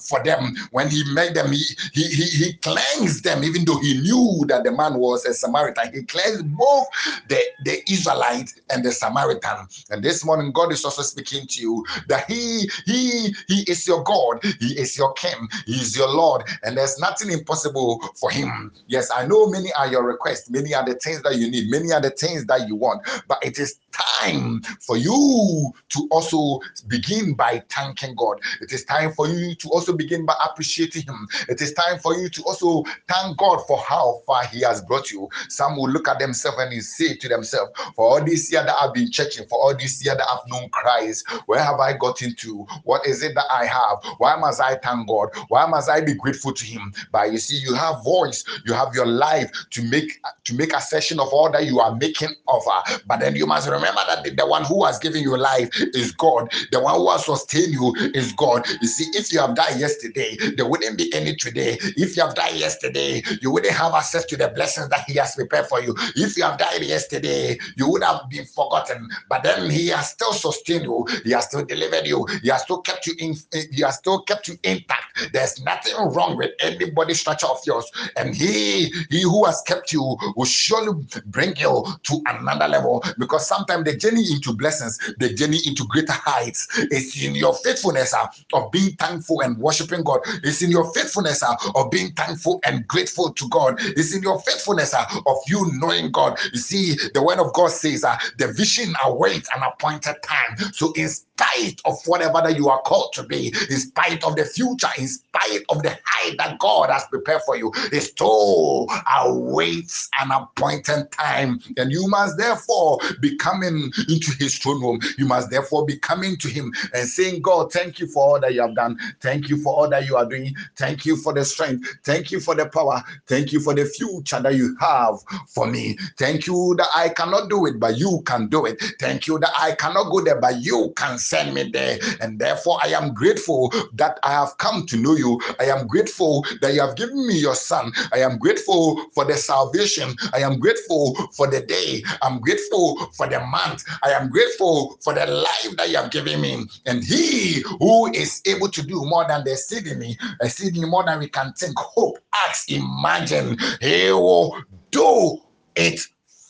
for 0.01 0.23
them. 0.25 0.57
When 0.71 0.89
he 0.89 1.03
met 1.13 1.35
them, 1.35 1.53
he, 1.53 1.65
he, 1.93 2.05
he, 2.05 2.25
he 2.25 2.53
cleansed 2.55 3.25
them, 3.25 3.45
even 3.45 3.65
though 3.65 3.79
he 3.81 4.01
knew 4.01 4.45
that 4.49 4.65
the 4.65 4.73
man 4.73 4.95
was 4.99 5.25
a 5.25 5.35
Samaritan. 5.35 5.93
He 5.93 6.03
cleansed 6.03 6.57
both 6.57 6.87
the, 7.29 7.41
the 7.65 7.83
Israelite 7.91 8.55
and 8.71 8.85
the 8.85 8.93
Samaritan. 8.93 9.67
And 9.91 10.03
this 10.03 10.25
morning, 10.25 10.53
God 10.53 10.73
is 10.73 10.85
also 10.85 11.03
speaking 11.03 11.47
to 11.47 11.61
you 11.61 11.85
that 12.09 12.31
he 12.31 12.71
he, 12.87 13.35
he 13.49 13.63
is 13.69 13.87
your 13.87 14.03
God. 14.05 14.43
He 14.61 14.79
is 14.79 14.97
your 14.97 15.13
King. 15.15 15.49
He 15.67 15.75
is 15.75 15.97
your 15.97 16.09
Lord. 16.09 16.45
And 16.63 16.77
there's 16.77 16.99
nothing 16.99 17.31
impossible 17.31 18.01
for 18.15 18.31
him. 18.31 18.73
Yes, 18.87 19.11
I 19.15 19.27
know 19.27 19.49
many 19.49 19.73
are 19.73 19.89
your 19.89 20.05
requests. 20.05 20.49
Many 20.49 20.73
are 20.73 20.85
the 20.85 20.95
things 20.95 21.23
that 21.23 21.37
you 21.37 21.51
need. 21.51 21.69
Many 21.69 21.93
are 21.93 22.01
the 22.01 22.11
things 22.11 22.47
that 22.47 22.69
you 22.69 22.77
want. 22.77 23.07
But 23.29 23.45
it 23.45 23.59
is 23.59 23.81
time 23.93 24.63
for 24.81 24.97
you 24.97 25.73
to 25.91 26.09
also 26.11 26.61
begin 26.87 27.35
by 27.35 27.63
thanking 27.69 28.15
God. 28.15 28.39
It 28.61 28.73
is 28.73 28.85
time 28.85 29.13
for 29.13 29.27
you 29.27 29.55
to 29.57 29.69
also 29.71 29.93
begin 29.93 30.25
by 30.25 30.35
appreciating 30.49 31.03
Him. 31.03 31.27
It 31.49 31.61
is 31.61 31.73
time 31.73 31.99
for 31.99 32.15
you 32.17 32.29
to 32.29 32.43
also 32.45 32.85
thank 33.09 33.37
God 33.37 33.67
for 33.67 33.79
how 33.79 34.23
far 34.27 34.45
He 34.47 34.61
has 34.63 34.83
brought 34.83 35.11
you. 35.11 35.29
Some 35.49 35.77
will 35.77 35.91
look 35.91 36.09
at 36.09 36.19
themselves 36.19 36.59
and 36.61 36.83
say 36.83 37.17
to 37.17 37.29
themselves, 37.29 37.73
For 37.95 38.05
all 38.07 38.25
this 38.25 38.53
year 38.53 38.65
that 38.65 38.75
I've 38.81 38.95
been 38.95 39.11
churching, 39.11 39.47
for 39.49 39.59
all 39.61 39.75
this 39.77 40.05
year 40.05 40.15
that 40.15 40.27
I've 40.31 40.49
known 40.49 40.69
Christ, 40.71 41.29
where 41.47 41.63
have 41.63 41.81
I 41.81 41.97
gotten 41.97 42.35
to? 42.37 42.67
What 42.85 43.07
is 43.07 43.23
it 43.23 43.35
that 43.35 43.47
I 43.51 43.67
have? 43.67 43.99
Why 44.19 44.37
must 44.37 44.61
I 44.61 44.77
thank 44.77 45.09
God? 45.09 45.31
Why 45.49 45.67
must 45.67 45.89
I 45.91 46.01
be 46.01 46.15
grateful 46.15 46.53
to 46.53 46.65
Him? 46.65 46.93
But 47.13 47.33
you 47.33 47.39
see, 47.39 47.57
you 47.57 47.75
have 47.75 48.03
voice, 48.05 48.45
you 48.65 48.73
have 48.75 48.95
your 48.95 49.07
life 49.07 49.51
to 49.71 49.83
make 49.83 50.21
to 50.45 50.55
make 50.55 50.73
a 50.73 50.81
session 50.81 51.21
of 51.21 51.29
all 51.29 51.51
that 51.51 51.65
you 51.67 51.81
are 51.81 51.95
making 51.97 52.31
of 52.49 52.63
her. 52.65 52.99
But 53.07 53.21
then 53.21 53.37
you 53.37 53.47
must 53.47 53.69
remember 53.69 54.01
that 54.07 54.25
the, 54.25 54.31
the 54.31 54.47
one 54.47 54.65
who 54.65 54.85
has 54.85 54.99
given 54.99 55.23
you 55.23 55.37
life 55.37 55.69
is 55.95 56.13
God. 56.13 56.51
The 56.73 56.81
one 56.81 56.95
who 56.97 57.11
has 57.11 57.25
sustained 57.25 57.73
you 57.73 57.95
is 58.15 58.33
God. 58.33 58.67
You 58.81 58.89
see, 58.89 59.07
if 59.19 59.33
you 59.33 59.41
have 59.41 59.55
died 59.55 59.79
yesterday, 59.79 60.37
there 60.57 60.67
wouldn't 60.67 60.99
be 60.99 61.13
any 61.15 61.35
today. 61.37 61.79
If 61.81 62.17
you 62.17 62.23
have 62.25 62.35
died 62.35 62.57
yesterday, 62.57 63.23
you 63.41 63.51
wouldn't 63.51 63.75
have 63.75 63.95
access 63.95 64.25
to 64.27 64.37
the 64.37 64.49
blessings 64.49 64.89
that 64.91 65.05
He 65.07 65.15
has 65.15 65.35
prepared 65.35 65.67
for 65.67 65.81
you. 65.81 65.95
If 66.15 66.37
you 66.37 66.45
have 66.45 66.59
died 66.59 66.83
yesterday, 66.83 67.59
you 67.77 67.89
would 67.91 68.03
have 68.03 68.29
been 68.31 68.45
forgotten. 68.47 69.09
But 69.29 69.43
then 69.43 69.71
He 69.71 69.89
has 69.89 70.11
still 70.11 70.33
sustained 70.33 70.85
you. 70.85 71.07
He 71.25 71.33
has 71.33 71.47
still 71.47 71.65
delivered 71.65 72.07
you. 72.07 72.27
He 72.43 72.49
has 72.49 72.63
still 72.67 72.83
kept 72.83 73.09
you 73.09 73.15
in. 73.21 73.37
He 73.73 73.83
has 73.83 73.97
still 73.97 74.23
kept 74.23 74.49
you 74.49 74.59
intact. 74.65 75.06
There's 75.33 75.63
nothing 75.63 75.95
wrong 75.97 76.37
with 76.37 76.53
any 76.61 76.91
body 76.91 77.15
structure 77.15 77.47
of 77.47 77.59
yours. 77.67 77.91
And 78.17 78.35
He, 78.35 78.93
He 79.11 79.23
who 79.23 79.45
has 79.45 79.63
kept 79.67 79.93
you, 79.93 80.17
will 80.37 80.45
surely 80.45 81.05
bring 81.27 81.57
you 81.57 81.85
to 82.05 82.23
another 82.27 82.69
level. 82.69 83.03
Because 83.19 83.47
sometimes 83.47 83.85
the 83.85 83.97
journey 83.97 84.25
into 84.33 84.53
blessings, 84.55 84.99
the 85.19 85.33
journey 85.33 85.59
into 85.67 85.85
greater 85.87 86.13
heights 86.13 86.69
is 86.91 87.23
in 87.23 87.35
your 87.35 87.55
faithfulness 87.55 88.15
uh, 88.15 88.27
of 88.53 88.71
being 88.73 88.93
thankful 88.97 89.41
and 89.41 89.59
worshiping 89.59 90.03
God. 90.03 90.21
It's 90.43 90.63
in 90.63 90.71
your 90.71 90.93
faithfulness 90.93 91.43
uh, 91.43 91.55
of 91.75 91.91
being 91.91 92.13
thankful 92.13 92.61
and 92.65 92.87
grateful 92.89 93.33
to 93.33 93.49
God. 93.49 93.77
It's 93.81 94.15
in 94.15 94.23
your 94.23 94.41
faithfulness 94.41 94.95
uh, 94.95 95.05
of 95.27 95.37
you 95.47 95.71
knowing 95.75 96.11
God. 96.13 96.39
You 96.53 96.59
see, 96.59 96.97
the 97.15 97.23
word 97.23 97.39
of 97.39 97.53
God 97.53 97.71
says 97.71 98.05
uh, 98.05 98.17
the 98.39 98.53
vision 98.53 98.95
awaits 99.05 99.49
an 99.55 99.63
appointed 99.63 100.17
time. 100.23 100.57
So 100.73 100.93
in 100.93 101.09
spite 101.09 101.81
of 101.85 101.95
whatever 102.07 102.41
that 102.43 102.57
you 102.57 102.69
are 102.69 102.81
called 102.83 103.13
to 103.15 103.23
be, 103.23 103.49
in 103.71 103.79
spite 103.79 104.25
of 104.25 104.37
the 104.37 104.45
future, 104.45 104.89
in 104.99 105.06
spite 105.07 105.65
of 105.69 105.83
the 105.83 105.99
height 106.05 106.37
that 106.39 106.59
God 106.59 106.91
has 106.91 107.05
prepared 107.07 107.43
for 107.47 107.57
you, 107.57 107.73
it 107.93 108.01
still 108.01 108.87
awaits 109.15 110.09
an 110.21 110.31
appointed 110.31 111.11
time. 111.13 111.61
And 111.77 111.93
you 111.93 112.09
must 112.09 112.39
therefore 112.39 112.99
be 113.21 113.37
coming 113.37 113.93
into 114.09 114.33
his 114.39 114.59
throne 114.59 114.83
room. 114.83 115.01
You 115.19 115.27
must 115.27 115.51
therefore 115.51 115.87
be 115.87 115.97
coming 115.99 116.37
to 116.39 116.49
him 116.49 116.73
and 116.95 117.09
saying, 117.09 117.43
God, 117.43 117.73
thank 117.73 117.99
you 117.99 118.07
for 118.07 118.23
all 118.23 118.41
that 118.41 118.55
you 118.55 118.63
have 118.63 118.75
done. 118.75 118.99
Thank 119.21 119.49
you 119.49 119.57
for 119.63 119.75
all 119.75 119.89
that 119.91 120.07
you 120.07 120.17
are 120.17 120.27
doing. 120.27 120.55
Thank 120.77 121.07
you 121.07 121.17
for 121.17 121.33
the 121.33 121.45
strength. 121.45 121.89
Thank 122.05 122.31
you 122.31 122.41
for 122.41 122.55
the 122.55 122.67
power. 122.67 123.03
Thank 123.27 123.53
you 123.53 123.61
for 123.61 123.75
the 123.75 123.85
future 123.85 124.41
that 124.41 124.55
you 124.55 124.77
have 124.81 125.17
for 125.49 125.67
me. 125.67 125.99
Thank 126.19 126.47
you 126.47 126.75
that 126.79 126.89
I 126.95 127.09
cannot 127.11 127.51
do 127.51 127.67
it, 127.67 127.79
but 127.79 127.97
you 127.99 128.23
can 128.27 128.49
do 128.49 128.67
it. 128.67 128.83
Thank 129.01 129.27
you 129.27 129.39
that 129.39 129.53
I 129.59 129.75
cannot 129.75 130.11
go 130.11 130.21
there, 130.21 130.41
but 130.41 130.61
you 130.61 130.93
can 130.97 131.19
send 131.19 131.55
me 131.55 131.71
there. 131.71 131.99
And 132.21 132.39
therefore, 132.39 132.79
I 132.83 132.89
am 132.89 133.15
grateful 133.15 133.73
that 133.95 134.19
I 134.23 134.33
have 134.33 134.57
come 134.59 134.87
to 134.97 135.03
know 135.03 135.17
you. 135.17 135.41
I 135.61 135.65
am 135.65 135.87
grateful 135.87 136.45
that 136.61 136.75
you 136.75 136.81
have 136.81 136.97
given 136.97 137.27
me 137.27 137.39
your 137.39 137.55
son. 137.55 137.93
I 138.13 138.19
am 138.19 138.39
grateful 138.39 139.11
for 139.15 139.25
the 139.25 139.35
salvation. 139.35 140.15
I 140.33 140.39
am 140.39 140.59
grateful 140.59 141.15
for 141.33 141.47
the 141.47 141.61
day. 141.61 142.03
I'm 142.23 142.41
grateful 142.41 142.97
for 143.13 143.27
the 143.27 143.41
month. 143.41 143.85
I 144.03 144.11
am 144.11 144.31
grateful 144.31 144.99
for 145.03 145.15
the 145.15 145.27
life 145.27 145.77
that 145.77 145.91
you 145.91 145.97
have 145.97 146.11
given 146.11 146.41
me. 146.41 146.67
And 146.87 147.05
he 147.05 147.63
who 147.79 148.13
is 148.13 148.43
able 148.47 148.69
to 148.69 148.83
do 148.83 149.05
more 149.05 149.27
than 149.27 149.45
the 149.45 149.53
exceedingly, 149.53 150.19
exceedingly 150.41 150.89
more 150.89 151.05
than 151.05 151.19
we 151.19 151.29
can 151.29 151.53
think, 151.55 151.79
hope, 151.79 152.19
ask, 152.35 152.71
imagine, 152.71 153.57
he 153.81 154.11
will 154.11 154.57
do 154.91 155.39
it 155.75 156.01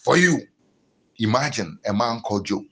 for 0.02 0.16
you. 0.16 0.40
Imagine 1.18 1.78
a 1.86 1.92
man 1.92 2.20
called 2.20 2.46
Job. 2.46 2.62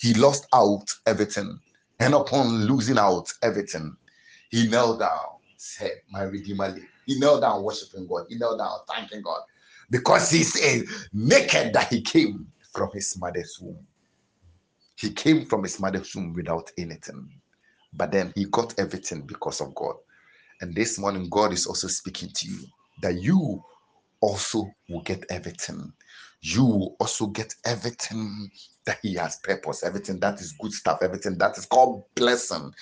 He 0.00 0.14
lost 0.14 0.46
out 0.54 0.90
everything. 1.06 1.58
And 1.98 2.14
upon 2.14 2.64
losing 2.64 2.96
out 2.96 3.30
everything, 3.42 3.94
he 4.50 4.68
knelt 4.68 5.00
down, 5.00 5.38
said, 5.56 5.92
My 6.10 6.22
Redeemer. 6.22 6.76
He 7.06 7.18
knelt 7.18 7.40
down 7.40 7.62
worshiping 7.62 8.06
God. 8.06 8.26
He 8.28 8.36
knelt 8.36 8.58
down 8.58 8.78
thanking 8.88 9.22
God 9.22 9.40
because 9.90 10.30
he 10.30 10.42
said, 10.42 10.84
naked 11.12 11.72
that 11.72 11.88
he 11.88 12.00
came 12.00 12.46
from 12.72 12.90
his 12.92 13.16
mother's 13.18 13.58
womb. 13.60 13.86
He 14.96 15.10
came 15.10 15.46
from 15.46 15.62
his 15.62 15.80
mother's 15.80 16.14
womb 16.14 16.34
without 16.34 16.70
anything, 16.78 17.28
but 17.94 18.12
then 18.12 18.32
he 18.36 18.44
got 18.46 18.78
everything 18.78 19.22
because 19.22 19.60
of 19.60 19.74
God. 19.74 19.96
And 20.60 20.74
this 20.74 20.98
morning, 20.98 21.28
God 21.30 21.52
is 21.52 21.66
also 21.66 21.88
speaking 21.88 22.28
to 22.34 22.46
you 22.46 22.58
that 23.02 23.20
you 23.20 23.62
also 24.20 24.70
will 24.88 25.00
get 25.02 25.24
everything. 25.30 25.92
You 26.42 26.64
will 26.64 26.96
also 27.00 27.26
get 27.28 27.54
everything 27.64 28.50
that 28.84 28.98
He 29.02 29.14
has 29.14 29.36
purpose, 29.36 29.82
everything 29.82 30.20
that 30.20 30.40
is 30.40 30.52
good 30.60 30.72
stuff, 30.72 30.98
everything 31.02 31.38
that 31.38 31.56
is 31.56 31.66
called 31.66 32.04
blessing. 32.14 32.72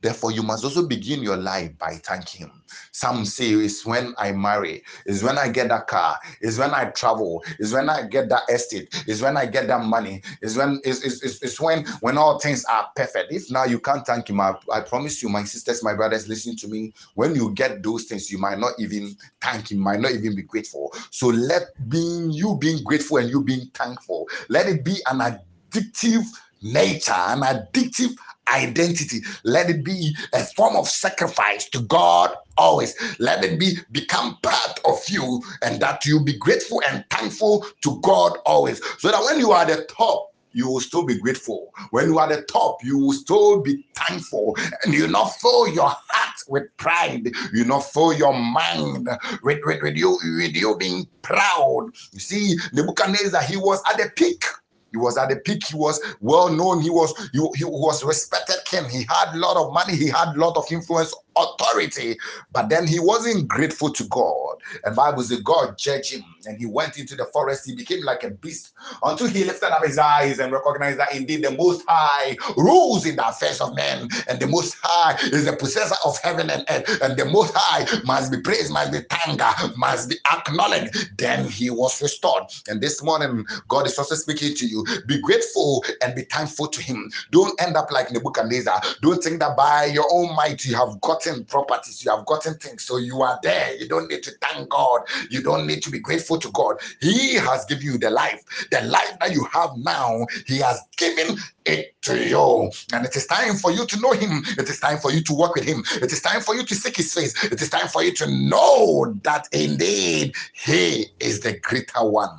Therefore, 0.00 0.30
you 0.30 0.42
must 0.42 0.64
also 0.64 0.86
begin 0.86 1.22
your 1.22 1.36
life 1.36 1.76
by 1.78 1.94
thanking 2.04 2.46
Him. 2.46 2.62
Some 2.92 3.24
say 3.24 3.50
it's 3.50 3.84
when 3.84 4.14
I 4.16 4.30
marry, 4.32 4.84
is 5.06 5.24
when 5.24 5.38
I 5.38 5.48
get 5.48 5.68
that 5.70 5.88
car, 5.88 6.18
is 6.40 6.58
when 6.58 6.72
I 6.72 6.86
travel, 6.90 7.42
is 7.58 7.72
when 7.72 7.88
I 7.88 8.06
get 8.06 8.28
that 8.28 8.42
estate, 8.48 9.04
is 9.08 9.20
when 9.22 9.36
I 9.36 9.46
get 9.46 9.66
that 9.66 9.84
money, 9.84 10.22
is 10.40 10.56
when 10.56 10.80
is 10.84 11.02
is, 11.02 11.22
is, 11.22 11.42
is 11.42 11.60
when 11.60 11.84
when 12.00 12.16
all 12.16 12.38
things 12.38 12.64
are 12.66 12.88
perfect. 12.94 13.32
If 13.32 13.50
now 13.50 13.64
you 13.64 13.80
can't 13.80 14.06
thank 14.06 14.30
Him, 14.30 14.40
I, 14.40 14.54
I 14.72 14.80
promise 14.80 15.20
you, 15.22 15.28
my 15.28 15.42
sisters, 15.42 15.82
my 15.82 15.94
brothers, 15.94 16.28
listen 16.28 16.54
to 16.56 16.68
me. 16.68 16.92
When 17.14 17.34
you 17.34 17.52
get 17.54 17.82
those 17.82 18.04
things, 18.04 18.30
you 18.30 18.38
might 18.38 18.58
not 18.58 18.74
even 18.78 19.16
thank 19.40 19.72
Him, 19.72 19.78
might 19.78 20.00
not 20.00 20.12
even 20.12 20.36
be 20.36 20.42
grateful. 20.42 20.94
So 21.10 21.26
let 21.28 21.62
being 21.88 22.30
you 22.30 22.56
being 22.60 22.84
grateful 22.84 23.16
and 23.16 23.28
you 23.28 23.42
being 23.42 23.66
thankful, 23.74 24.28
let 24.48 24.68
it 24.68 24.84
be 24.84 24.98
an 25.10 25.18
addictive 25.18 26.24
nature, 26.62 27.12
an 27.12 27.40
addictive 27.40 28.16
identity. 28.52 29.20
Let 29.44 29.70
it 29.70 29.84
be 29.84 30.14
a 30.32 30.44
form 30.44 30.76
of 30.76 30.88
sacrifice 30.88 31.68
to 31.70 31.80
God 31.82 32.34
always. 32.56 32.94
Let 33.18 33.44
it 33.44 33.58
be 33.58 33.78
become 33.92 34.38
part 34.42 34.80
of 34.84 34.98
you 35.08 35.42
and 35.62 35.80
that 35.80 36.04
you 36.04 36.22
be 36.22 36.36
grateful 36.36 36.82
and 36.88 37.04
thankful 37.10 37.66
to 37.82 38.00
God 38.02 38.38
always. 38.46 38.80
So 38.98 39.10
that 39.10 39.22
when 39.24 39.38
you 39.38 39.52
are 39.52 39.64
the 39.64 39.84
top, 39.84 40.28
you 40.52 40.68
will 40.68 40.80
still 40.80 41.04
be 41.04 41.18
grateful. 41.18 41.72
When 41.90 42.06
you 42.06 42.18
are 42.18 42.28
the 42.28 42.42
top, 42.42 42.78
you 42.82 42.98
will 42.98 43.12
still 43.12 43.60
be 43.60 43.84
thankful. 43.94 44.56
And 44.82 44.94
you 44.94 45.06
not 45.06 45.28
fill 45.36 45.68
your 45.68 45.88
heart 45.88 46.36
with 46.48 46.64
pride. 46.78 47.30
You 47.52 47.64
not 47.64 47.80
fill 47.80 48.12
your 48.12 48.32
mind 48.32 49.08
with, 49.42 49.60
with, 49.64 49.82
with 49.82 49.96
you 49.96 50.18
with 50.22 50.56
you 50.56 50.76
being 50.78 51.06
proud. 51.22 51.90
You 52.12 52.20
see, 52.20 52.56
Nebuchadnezzar, 52.72 53.42
he 53.42 53.56
was 53.56 53.82
at 53.88 53.98
the 53.98 54.10
peak 54.16 54.44
he 54.90 54.96
was 54.96 55.18
at 55.18 55.28
the 55.28 55.36
peak. 55.36 55.66
He 55.66 55.76
was 55.76 56.00
well 56.20 56.48
known. 56.48 56.80
He 56.80 56.90
was 56.90 57.14
he, 57.32 57.38
he 57.56 57.64
was 57.64 58.02
respected 58.04 58.56
king. 58.64 58.88
He 58.88 59.04
had 59.08 59.34
a 59.34 59.38
lot 59.38 59.56
of 59.56 59.72
money. 59.72 59.94
He 59.94 60.08
had 60.08 60.36
a 60.36 60.38
lot 60.38 60.56
of 60.56 60.70
influence, 60.70 61.14
authority. 61.38 62.16
But 62.52 62.68
then 62.68 62.86
he 62.86 62.98
wasn't 62.98 63.48
grateful 63.48 63.90
to 63.92 64.04
God. 64.04 64.56
And 64.84 64.96
Bible 64.96 65.22
says 65.22 65.40
God 65.40 65.78
judged 65.78 66.12
him, 66.12 66.24
and 66.46 66.58
he 66.58 66.66
went 66.66 66.98
into 66.98 67.14
the 67.16 67.26
forest. 67.26 67.66
He 67.66 67.74
became 67.74 68.04
like 68.04 68.24
a 68.24 68.30
beast 68.30 68.72
until 69.02 69.28
he 69.28 69.44
lifted 69.44 69.72
up 69.72 69.84
his 69.84 69.98
eyes 69.98 70.38
and 70.38 70.52
recognized 70.52 70.98
that 70.98 71.14
indeed 71.14 71.44
the 71.44 71.52
Most 71.52 71.84
High 71.88 72.36
rules 72.56 73.06
in 73.06 73.16
the 73.16 73.28
affairs 73.28 73.60
of 73.60 73.74
men, 73.74 74.08
and 74.28 74.40
the 74.40 74.46
Most 74.46 74.76
High 74.82 75.18
is 75.32 75.44
the 75.44 75.56
possessor 75.56 75.96
of 76.04 76.18
heaven 76.22 76.50
and 76.50 76.64
earth, 76.68 77.00
and 77.02 77.16
the 77.16 77.24
Most 77.24 77.54
High 77.56 77.86
must 78.04 78.30
be 78.30 78.40
praised, 78.40 78.72
must 78.72 78.92
be 78.92 79.00
thanked, 79.10 79.42
must 79.76 80.10
be 80.10 80.16
acknowledged. 80.32 81.16
Then 81.18 81.48
he 81.48 81.70
was 81.70 82.00
restored. 82.02 82.44
And 82.68 82.80
this 82.80 83.02
morning, 83.02 83.46
God 83.68 83.86
is 83.86 83.98
also 83.98 84.14
speaking 84.14 84.54
to 84.54 84.66
you. 84.66 84.84
Be 85.06 85.20
grateful 85.20 85.84
and 86.02 86.14
be 86.14 86.22
thankful 86.22 86.68
to 86.68 86.82
Him. 86.82 87.10
Don't 87.30 87.60
end 87.60 87.76
up 87.76 87.90
like 87.90 88.10
Nebuchadnezzar. 88.12 88.80
Don't 89.02 89.22
think 89.22 89.40
that 89.40 89.56
by 89.56 89.86
your 89.86 90.06
own 90.10 90.34
might 90.34 90.64
you 90.64 90.74
have 90.76 91.00
gotten 91.00 91.27
properties, 91.44 92.04
you 92.04 92.10
have 92.14 92.26
gotten 92.26 92.54
things, 92.54 92.84
so 92.84 92.96
you 92.96 93.22
are 93.22 93.38
there. 93.42 93.76
You 93.76 93.88
don't 93.88 94.08
need 94.08 94.22
to 94.24 94.32
thank 94.40 94.68
God. 94.68 95.02
You 95.30 95.42
don't 95.42 95.66
need 95.66 95.82
to 95.84 95.90
be 95.90 95.98
grateful 95.98 96.38
to 96.38 96.50
God. 96.52 96.76
He 97.00 97.34
has 97.34 97.64
given 97.66 97.84
you 97.84 97.98
the 97.98 98.10
life. 98.10 98.42
The 98.70 98.82
life 98.82 99.16
that 99.20 99.32
you 99.32 99.44
have 99.52 99.70
now, 99.76 100.26
He 100.46 100.58
has 100.58 100.80
given 100.96 101.36
it 101.66 101.94
to 102.02 102.28
you. 102.28 102.70
And 102.92 103.06
it 103.06 103.14
is 103.16 103.26
time 103.26 103.56
for 103.56 103.70
you 103.70 103.86
to 103.86 104.00
know 104.00 104.12
Him. 104.12 104.42
It 104.58 104.68
is 104.68 104.80
time 104.80 104.98
for 104.98 105.12
you 105.12 105.22
to 105.22 105.34
work 105.34 105.54
with 105.54 105.64
Him. 105.64 105.84
It 106.02 106.12
is 106.12 106.20
time 106.20 106.40
for 106.40 106.54
you 106.54 106.64
to 106.64 106.74
seek 106.74 106.96
His 106.96 107.12
face. 107.14 107.44
It 107.44 107.60
is 107.60 107.70
time 107.70 107.88
for 107.88 108.02
you 108.02 108.12
to 108.14 108.26
know 108.30 109.14
that 109.22 109.48
indeed 109.52 110.34
He 110.52 111.06
is 111.20 111.40
the 111.40 111.58
greater 111.60 112.04
one. 112.04 112.30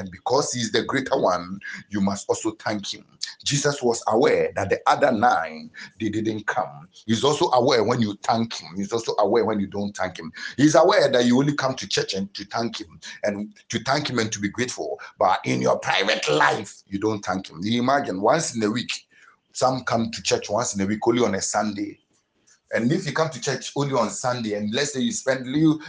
And 0.00 0.10
because 0.10 0.54
he 0.54 0.60
is 0.60 0.72
the 0.72 0.82
greater 0.82 1.20
one, 1.20 1.60
you 1.90 2.00
must 2.00 2.26
also 2.30 2.52
thank 2.52 2.94
him. 2.94 3.04
Jesus 3.44 3.82
was 3.82 4.02
aware 4.08 4.50
that 4.56 4.70
the 4.70 4.80
other 4.86 5.12
nine 5.12 5.70
they 6.00 6.08
didn't 6.08 6.46
come. 6.46 6.88
He's 7.04 7.22
also 7.22 7.50
aware 7.50 7.84
when 7.84 8.00
you 8.00 8.18
thank 8.22 8.54
him. 8.54 8.68
He's 8.76 8.94
also 8.94 9.14
aware 9.18 9.44
when 9.44 9.60
you 9.60 9.66
don't 9.66 9.94
thank 9.94 10.18
him. 10.18 10.32
He's 10.56 10.74
aware 10.74 11.10
that 11.10 11.26
you 11.26 11.38
only 11.38 11.54
come 11.54 11.74
to 11.74 11.86
church 11.86 12.14
and 12.14 12.32
to 12.32 12.46
thank 12.46 12.80
him 12.80 12.98
and 13.24 13.54
to 13.68 13.78
thank 13.80 14.08
him 14.08 14.18
and 14.18 14.32
to 14.32 14.40
be 14.40 14.48
grateful. 14.48 14.98
But 15.18 15.40
in 15.44 15.60
your 15.60 15.78
private 15.78 16.26
life, 16.30 16.82
you 16.86 16.98
don't 16.98 17.22
thank 17.22 17.50
him. 17.50 17.60
You 17.62 17.82
imagine 17.82 18.22
once 18.22 18.56
in 18.56 18.62
a 18.62 18.70
week, 18.70 19.06
some 19.52 19.84
come 19.84 20.10
to 20.12 20.22
church 20.22 20.48
once 20.48 20.74
in 20.74 20.80
a 20.80 20.86
week, 20.86 21.06
only 21.06 21.22
on 21.22 21.34
a 21.34 21.42
Sunday. 21.42 21.98
And 22.72 22.90
if 22.90 23.04
you 23.04 23.12
come 23.12 23.28
to 23.28 23.40
church 23.40 23.72
only 23.76 23.94
on 23.94 24.08
Sunday, 24.08 24.54
and 24.54 24.72
let's 24.72 24.94
say 24.94 25.00
you 25.00 25.12
spend 25.12 25.46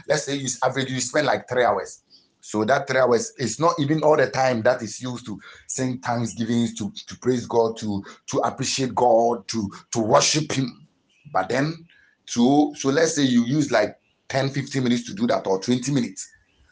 let's 0.10 0.25
say 0.25 0.36
you 0.36 0.50
average 0.65 0.91
you 0.91 1.00
spend 1.00 1.27
like 1.27 1.48
three 1.48 1.63
hours 1.63 2.01
so 2.41 2.65
that 2.65 2.88
three 2.88 3.00
hours 3.00 3.33
is 3.38 3.60
not 3.60 3.75
even 3.79 4.03
all 4.03 4.17
the 4.17 4.29
time 4.29 4.62
that 4.63 4.81
is 4.81 5.01
used 5.01 5.25
to 5.27 5.39
sing 5.67 6.00
thanksgivings, 6.00 6.74
to, 6.75 6.91
to 7.07 7.17
praise 7.19 7.45
God, 7.45 7.77
to, 7.77 8.03
to 8.27 8.39
appreciate 8.39 8.93
God, 8.95 9.48
to, 9.48 9.71
to 9.91 10.00
worship 10.00 10.51
Him. 10.51 10.88
But 11.31 11.50
then, 11.50 11.86
so, 12.25 12.74
so 12.75 12.89
let's 12.89 13.15
say 13.15 13.24
you 13.24 13.45
use 13.45 13.71
like 13.71 13.95
10, 14.29 14.50
15 14.50 14.83
minutes 14.83 15.05
to 15.05 15.13
do 15.13 15.27
that 15.27 15.45
or 15.45 15.62
20 15.62 15.91
minutes. 15.91 16.27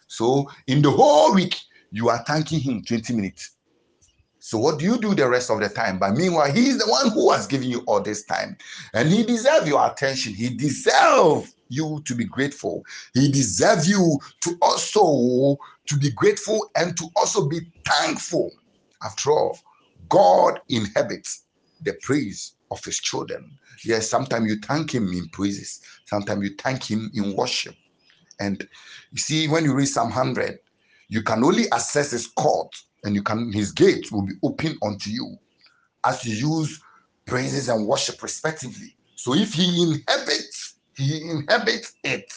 So 0.07 0.49
in 0.67 0.81
the 0.81 0.91
whole 0.91 1.33
week, 1.33 1.55
you 1.91 2.09
are 2.09 2.23
thanking 2.25 2.59
Him 2.59 2.83
20 2.83 3.13
minutes. 3.13 3.51
So 4.39 4.57
what 4.57 4.79
do 4.79 4.85
you 4.85 4.97
do 4.97 5.13
the 5.13 5.27
rest 5.27 5.51
of 5.51 5.59
the 5.59 5.69
time? 5.69 5.99
But 5.99 6.13
meanwhile, 6.13 6.51
He 6.51 6.69
is 6.69 6.79
the 6.79 6.89
one 6.89 7.11
who 7.11 7.31
has 7.31 7.45
given 7.45 7.69
you 7.69 7.83
all 7.85 8.01
this 8.01 8.23
time. 8.23 8.57
And 8.93 9.09
He 9.09 9.23
deserves 9.23 9.67
your 9.67 9.85
attention. 9.85 10.33
He 10.33 10.49
deserves 10.49 11.53
you 11.69 12.01
to 12.05 12.15
be 12.15 12.25
grateful. 12.25 12.83
He 13.13 13.31
deserves 13.31 13.89
you 13.89 14.19
to 14.41 14.57
also 14.61 15.57
to 15.87 15.97
be 15.97 16.11
grateful 16.11 16.69
and 16.75 16.97
to 16.97 17.09
also 17.15 17.47
be 17.47 17.61
thankful. 17.85 18.51
After 19.03 19.31
all, 19.31 19.59
God 20.09 20.59
inhabits 20.69 21.45
the 21.83 21.93
praise 22.01 22.53
of 22.71 22.83
his 22.83 22.99
children. 22.99 23.57
Yes, 23.83 24.09
sometimes 24.09 24.51
you 24.51 24.59
thank 24.59 24.93
him 24.93 25.07
in 25.13 25.29
praises, 25.29 25.81
sometimes 26.05 26.43
you 26.49 26.55
thank 26.57 26.83
him 26.89 27.09
in 27.13 27.35
worship. 27.35 27.75
And 28.39 28.67
you 29.11 29.17
see, 29.17 29.47
when 29.47 29.63
you 29.65 29.73
read 29.73 29.87
Psalm 29.87 30.09
100, 30.09 30.59
you 31.09 31.21
can 31.23 31.43
only 31.43 31.71
access 31.71 32.11
his 32.11 32.27
court 32.27 32.73
and 33.03 33.15
you 33.15 33.23
can 33.23 33.51
his 33.51 33.71
gates 33.71 34.11
will 34.11 34.23
be 34.23 34.33
open 34.43 34.77
unto 34.83 35.09
you 35.09 35.37
as 36.05 36.25
you 36.25 36.59
use 36.59 36.81
praises 37.25 37.69
and 37.69 37.85
worship 37.87 38.21
respectively. 38.23 38.95
So 39.15 39.33
if 39.35 39.53
he 39.53 39.83
inhabits 39.83 40.38
he 40.99 41.29
inhabits 41.29 41.93
it 42.03 42.33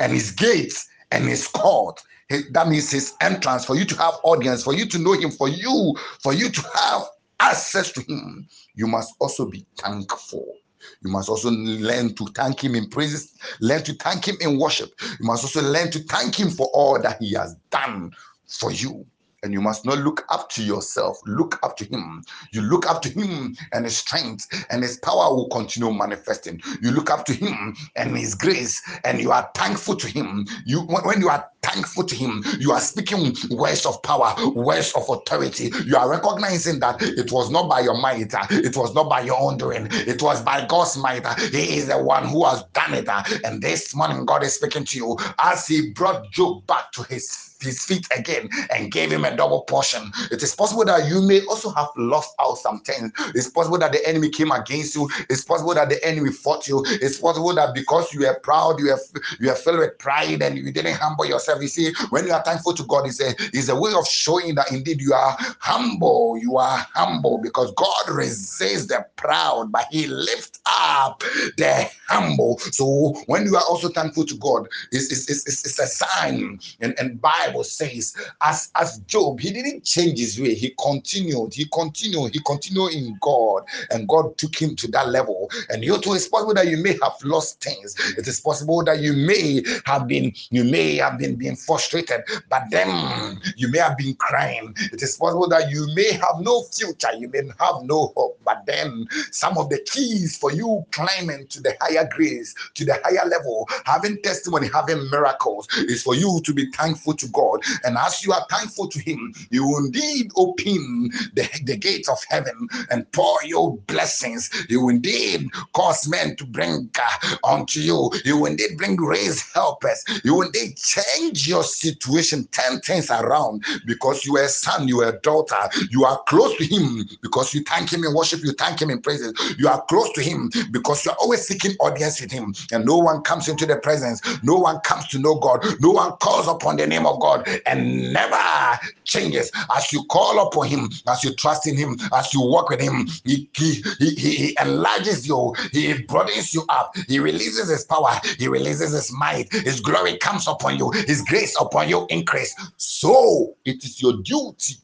and 0.00 0.12
his 0.12 0.30
gates 0.30 0.88
and 1.10 1.24
his 1.24 1.46
court. 1.48 2.02
That 2.50 2.68
means 2.68 2.90
his 2.90 3.14
entrance 3.20 3.64
for 3.64 3.76
you 3.76 3.84
to 3.84 3.96
have 3.96 4.14
audience 4.24 4.64
for 4.64 4.74
you 4.74 4.86
to 4.86 4.98
know 4.98 5.12
him 5.12 5.30
for 5.30 5.48
you 5.48 5.96
for 6.22 6.32
you 6.32 6.48
to 6.48 6.62
have 6.74 7.02
access 7.38 7.92
to 7.92 8.00
him. 8.02 8.48
You 8.74 8.86
must 8.88 9.14
also 9.20 9.46
be 9.46 9.64
thankful. 9.78 10.54
You 11.02 11.10
must 11.10 11.28
also 11.28 11.50
learn 11.50 12.14
to 12.14 12.26
thank 12.34 12.62
him 12.62 12.74
in 12.74 12.88
praises 12.88 13.34
learn 13.60 13.82
to 13.84 13.94
thank 13.94 14.26
him 14.26 14.36
in 14.40 14.58
worship. 14.58 14.90
You 15.00 15.26
must 15.26 15.44
also 15.44 15.62
learn 15.62 15.90
to 15.92 16.00
thank 16.00 16.38
him 16.38 16.50
for 16.50 16.66
all 16.72 17.00
that 17.00 17.22
he 17.22 17.34
has 17.34 17.54
done 17.70 18.12
for 18.48 18.72
you 18.72 19.06
and 19.46 19.54
you 19.54 19.62
must 19.62 19.86
not 19.86 19.98
look 19.98 20.26
up 20.28 20.50
to 20.50 20.62
yourself. 20.62 21.18
Look 21.24 21.58
up 21.62 21.76
to 21.76 21.84
him. 21.84 22.24
You 22.52 22.62
look 22.62 22.90
up 22.90 23.00
to 23.02 23.08
him 23.08 23.56
and 23.72 23.84
his 23.84 23.96
strength 23.96 24.66
and 24.70 24.82
his 24.82 24.98
power 24.98 25.32
will 25.32 25.48
continue 25.48 25.92
manifesting. 25.92 26.60
You 26.82 26.90
look 26.90 27.10
up 27.10 27.24
to 27.26 27.32
him 27.32 27.76
and 27.94 28.16
his 28.16 28.34
grace 28.34 28.82
and 29.04 29.20
you 29.20 29.30
are 29.30 29.48
thankful 29.54 29.94
to 29.96 30.08
him. 30.08 30.46
You 30.66 30.80
when 30.80 31.20
you 31.20 31.28
are 31.28 31.48
thankful 31.62 32.04
to 32.04 32.14
him 32.14 32.44
you 32.58 32.72
are 32.72 32.80
speaking 32.80 33.34
words 33.50 33.86
of 33.86 34.02
power 34.02 34.34
words 34.50 34.92
of 34.96 35.08
authority. 35.08 35.70
You 35.84 35.96
are 35.96 36.10
recognizing 36.10 36.80
that 36.80 37.00
it 37.00 37.30
was 37.30 37.48
not 37.48 37.68
by 37.70 37.80
your 37.80 37.98
might 37.98 38.34
it 38.50 38.76
was 38.76 38.94
not 38.94 39.08
by 39.08 39.20
your 39.20 39.38
own 39.40 39.58
doing. 39.58 39.86
It 39.92 40.22
was 40.22 40.42
by 40.42 40.66
god's 40.66 40.96
might. 40.96 41.26
He 41.38 41.76
is 41.78 41.86
the 41.86 42.02
one 42.02 42.26
who 42.26 42.44
has 42.44 42.64
done 42.72 42.94
it. 42.94 43.08
And 43.44 43.62
this 43.62 43.94
morning 43.94 44.26
god 44.26 44.42
is 44.42 44.54
speaking 44.54 44.84
to 44.86 44.98
you. 44.98 45.16
As 45.38 45.68
he 45.68 45.92
brought 45.92 46.32
job 46.32 46.66
back 46.66 46.90
to 46.92 47.04
his 47.04 47.46
his 47.66 47.84
feet 47.84 48.06
again 48.16 48.48
and 48.70 48.90
gave 48.90 49.12
him 49.12 49.24
a 49.24 49.36
double 49.36 49.62
portion. 49.62 50.10
It 50.30 50.42
is 50.42 50.54
possible 50.54 50.84
that 50.84 51.08
you 51.08 51.20
may 51.20 51.44
also 51.46 51.70
have 51.70 51.88
lost 51.96 52.34
out 52.40 52.58
some 52.58 52.80
things. 52.80 53.12
It's 53.34 53.48
possible 53.48 53.78
that 53.78 53.92
the 53.92 54.06
enemy 54.08 54.30
came 54.30 54.50
against 54.52 54.94
you. 54.94 55.10
It's 55.28 55.44
possible 55.44 55.74
that 55.74 55.88
the 55.88 56.02
enemy 56.04 56.30
fought 56.30 56.68
you. 56.68 56.82
It's 56.86 57.18
possible 57.18 57.54
that 57.54 57.74
because 57.74 58.12
you 58.14 58.26
are 58.26 58.38
proud, 58.40 58.80
you 58.80 58.90
are 58.90 58.98
you 59.40 59.50
are 59.50 59.54
filled 59.54 59.78
with 59.78 59.98
pride 59.98 60.42
and 60.42 60.56
you 60.56 60.72
didn't 60.72 60.94
humble 60.94 61.26
yourself. 61.26 61.60
You 61.60 61.68
see, 61.68 61.92
when 62.10 62.26
you 62.26 62.32
are 62.32 62.42
thankful 62.42 62.74
to 62.74 62.82
God, 62.84 63.06
it's 63.06 63.20
a, 63.20 63.34
it's 63.52 63.68
a 63.68 63.76
way 63.76 63.92
of 63.94 64.06
showing 64.06 64.54
that 64.54 64.72
indeed 64.72 65.00
you 65.00 65.12
are 65.12 65.36
humble. 65.58 66.38
You 66.40 66.56
are 66.56 66.86
humble 66.94 67.38
because 67.38 67.72
God 67.72 68.08
resists 68.08 68.86
the 68.86 69.06
proud, 69.16 69.72
but 69.72 69.86
he 69.90 70.06
lifts 70.06 70.60
up 70.66 71.20
the 71.56 71.88
humble. 72.08 72.58
So 72.58 73.14
when 73.26 73.44
you 73.44 73.56
are 73.56 73.64
also 73.68 73.88
thankful 73.88 74.24
to 74.26 74.34
God, 74.36 74.68
it's, 74.92 75.10
it's, 75.10 75.28
it's, 75.28 75.64
it's 75.64 75.78
a 75.78 75.86
sign. 75.86 76.60
And, 76.80 76.94
and 76.98 77.20
Bible 77.20 77.55
says, 77.64 78.14
as, 78.42 78.70
as 78.74 78.98
Job, 79.00 79.40
he 79.40 79.52
didn't 79.52 79.84
change 79.84 80.18
his 80.18 80.40
way. 80.40 80.54
He 80.54 80.74
continued, 80.80 81.54
he 81.54 81.66
continued, 81.72 82.34
he 82.34 82.40
continued 82.40 82.92
in 82.94 83.16
God. 83.20 83.64
And 83.90 84.08
God 84.08 84.36
took 84.38 84.60
him 84.60 84.76
to 84.76 84.88
that 84.92 85.08
level. 85.08 85.50
And 85.68 85.84
you 85.84 85.98
too, 85.98 86.14
it's 86.14 86.28
possible 86.28 86.54
that 86.54 86.68
you 86.68 86.76
may 86.82 86.92
have 87.02 87.14
lost 87.24 87.62
things. 87.62 87.96
It 88.16 88.26
is 88.26 88.40
possible 88.40 88.82
that 88.84 89.00
you 89.00 89.12
may 89.12 89.62
have 89.84 90.06
been, 90.06 90.32
you 90.50 90.64
may 90.64 90.96
have 90.96 91.18
been 91.18 91.36
being 91.36 91.56
frustrated, 91.56 92.22
but 92.48 92.62
then 92.70 93.40
you 93.56 93.68
may 93.68 93.78
have 93.78 93.96
been 93.96 94.14
crying. 94.14 94.74
It 94.92 95.02
is 95.02 95.16
possible 95.16 95.48
that 95.48 95.70
you 95.70 95.86
may 95.94 96.12
have 96.12 96.40
no 96.40 96.62
future, 96.64 97.12
you 97.16 97.28
may 97.28 97.42
have 97.58 97.82
no 97.82 98.12
hope, 98.16 98.40
but 98.44 98.64
then 98.66 99.06
some 99.30 99.58
of 99.58 99.68
the 99.68 99.78
keys 99.80 100.36
for 100.36 100.52
you 100.52 100.84
climbing 100.92 101.46
to 101.48 101.60
the 101.60 101.74
higher 101.80 102.08
grace, 102.10 102.54
to 102.74 102.84
the 102.84 102.98
higher 103.04 103.28
level, 103.28 103.68
having 103.84 104.20
testimony, 104.22 104.68
having 104.72 105.08
miracles, 105.10 105.68
is 105.76 106.02
for 106.02 106.14
you 106.14 106.40
to 106.44 106.54
be 106.54 106.70
thankful 106.72 107.14
to 107.14 107.26
God. 107.36 107.60
And 107.84 107.96
as 107.98 108.24
you 108.24 108.32
are 108.32 108.44
thankful 108.50 108.88
to 108.88 108.98
Him, 108.98 109.34
you 109.50 109.66
will 109.66 109.84
indeed 109.86 110.30
open 110.36 111.10
the, 111.34 111.48
the 111.64 111.76
gates 111.76 112.08
of 112.08 112.18
heaven 112.28 112.68
and 112.90 113.10
pour 113.12 113.36
your 113.44 113.76
blessings. 113.86 114.50
You 114.68 114.80
will 114.80 114.88
indeed 114.90 115.48
cause 115.74 116.08
men 116.08 116.36
to 116.36 116.46
bring 116.46 116.90
uh, 116.98 117.36
unto 117.44 117.80
you. 117.80 118.10
You 118.24 118.38
will 118.38 118.46
indeed 118.46 118.78
bring 118.78 118.96
raise 118.96 119.42
helpers. 119.52 120.04
You 120.24 120.34
will 120.34 120.46
indeed 120.46 120.76
change 120.76 121.46
your 121.46 121.62
situation, 121.62 122.46
turn 122.48 122.80
things 122.80 123.10
around 123.10 123.64
because 123.86 124.24
you 124.24 124.36
are 124.38 124.44
a 124.44 124.48
son, 124.48 124.88
you 124.88 125.02
are 125.02 125.10
a 125.10 125.20
daughter. 125.20 125.56
You 125.90 126.04
are 126.04 126.18
close 126.26 126.56
to 126.56 126.64
Him 126.64 127.06
because 127.22 127.52
you 127.54 127.62
thank 127.62 127.92
Him 127.92 128.04
in 128.04 128.14
worship, 128.14 128.40
you 128.42 128.52
thank 128.52 128.80
Him 128.80 128.90
in 128.90 129.00
praises. 129.00 129.32
You 129.58 129.68
are 129.68 129.82
close 129.82 130.10
to 130.12 130.22
Him 130.22 130.50
because 130.70 131.04
you 131.04 131.10
are 131.12 131.18
always 131.20 131.46
seeking 131.46 131.72
audience 131.80 132.20
with 132.20 132.32
Him, 132.32 132.54
and 132.72 132.84
no 132.84 132.96
one 132.96 133.22
comes 133.22 133.48
into 133.48 133.66
the 133.66 133.76
presence, 133.76 134.20
no 134.42 134.56
one 134.56 134.80
comes 134.80 135.06
to 135.08 135.18
know 135.18 135.34
God, 135.36 135.64
no 135.80 135.90
one 135.90 136.12
calls 136.22 136.48
upon 136.48 136.76
the 136.76 136.86
name 136.86 137.06
of 137.06 137.20
God 137.20 137.25
and 137.66 138.12
never 138.12 138.78
changes. 139.04 139.50
As 139.74 139.92
you 139.92 140.04
call 140.04 140.46
upon 140.46 140.68
Him, 140.68 140.90
as 141.08 141.24
you 141.24 141.34
trust 141.34 141.66
in 141.66 141.76
Him, 141.76 141.98
as 142.14 142.32
you 142.32 142.40
walk 142.40 142.70
with 142.70 142.80
Him, 142.80 143.06
He, 143.24 143.48
he, 143.56 143.82
he, 143.98 144.14
he 144.14 144.56
enlarges 144.60 145.26
you, 145.26 145.54
He 145.72 146.02
broadens 146.02 146.54
you 146.54 146.64
up, 146.68 146.94
He 147.08 147.18
releases 147.18 147.68
His 147.70 147.84
power, 147.84 148.20
He 148.38 148.48
releases 148.48 148.92
His 148.92 149.12
might, 149.12 149.52
His 149.52 149.80
glory 149.80 150.16
comes 150.18 150.46
upon 150.48 150.78
you, 150.78 150.90
His 150.90 151.22
grace 151.22 151.56
upon 151.60 151.88
you 151.88 152.06
increase. 152.10 152.54
So 152.76 153.56
it 153.64 153.84
is 153.84 154.00
your 154.02 154.14
duty 154.22 154.74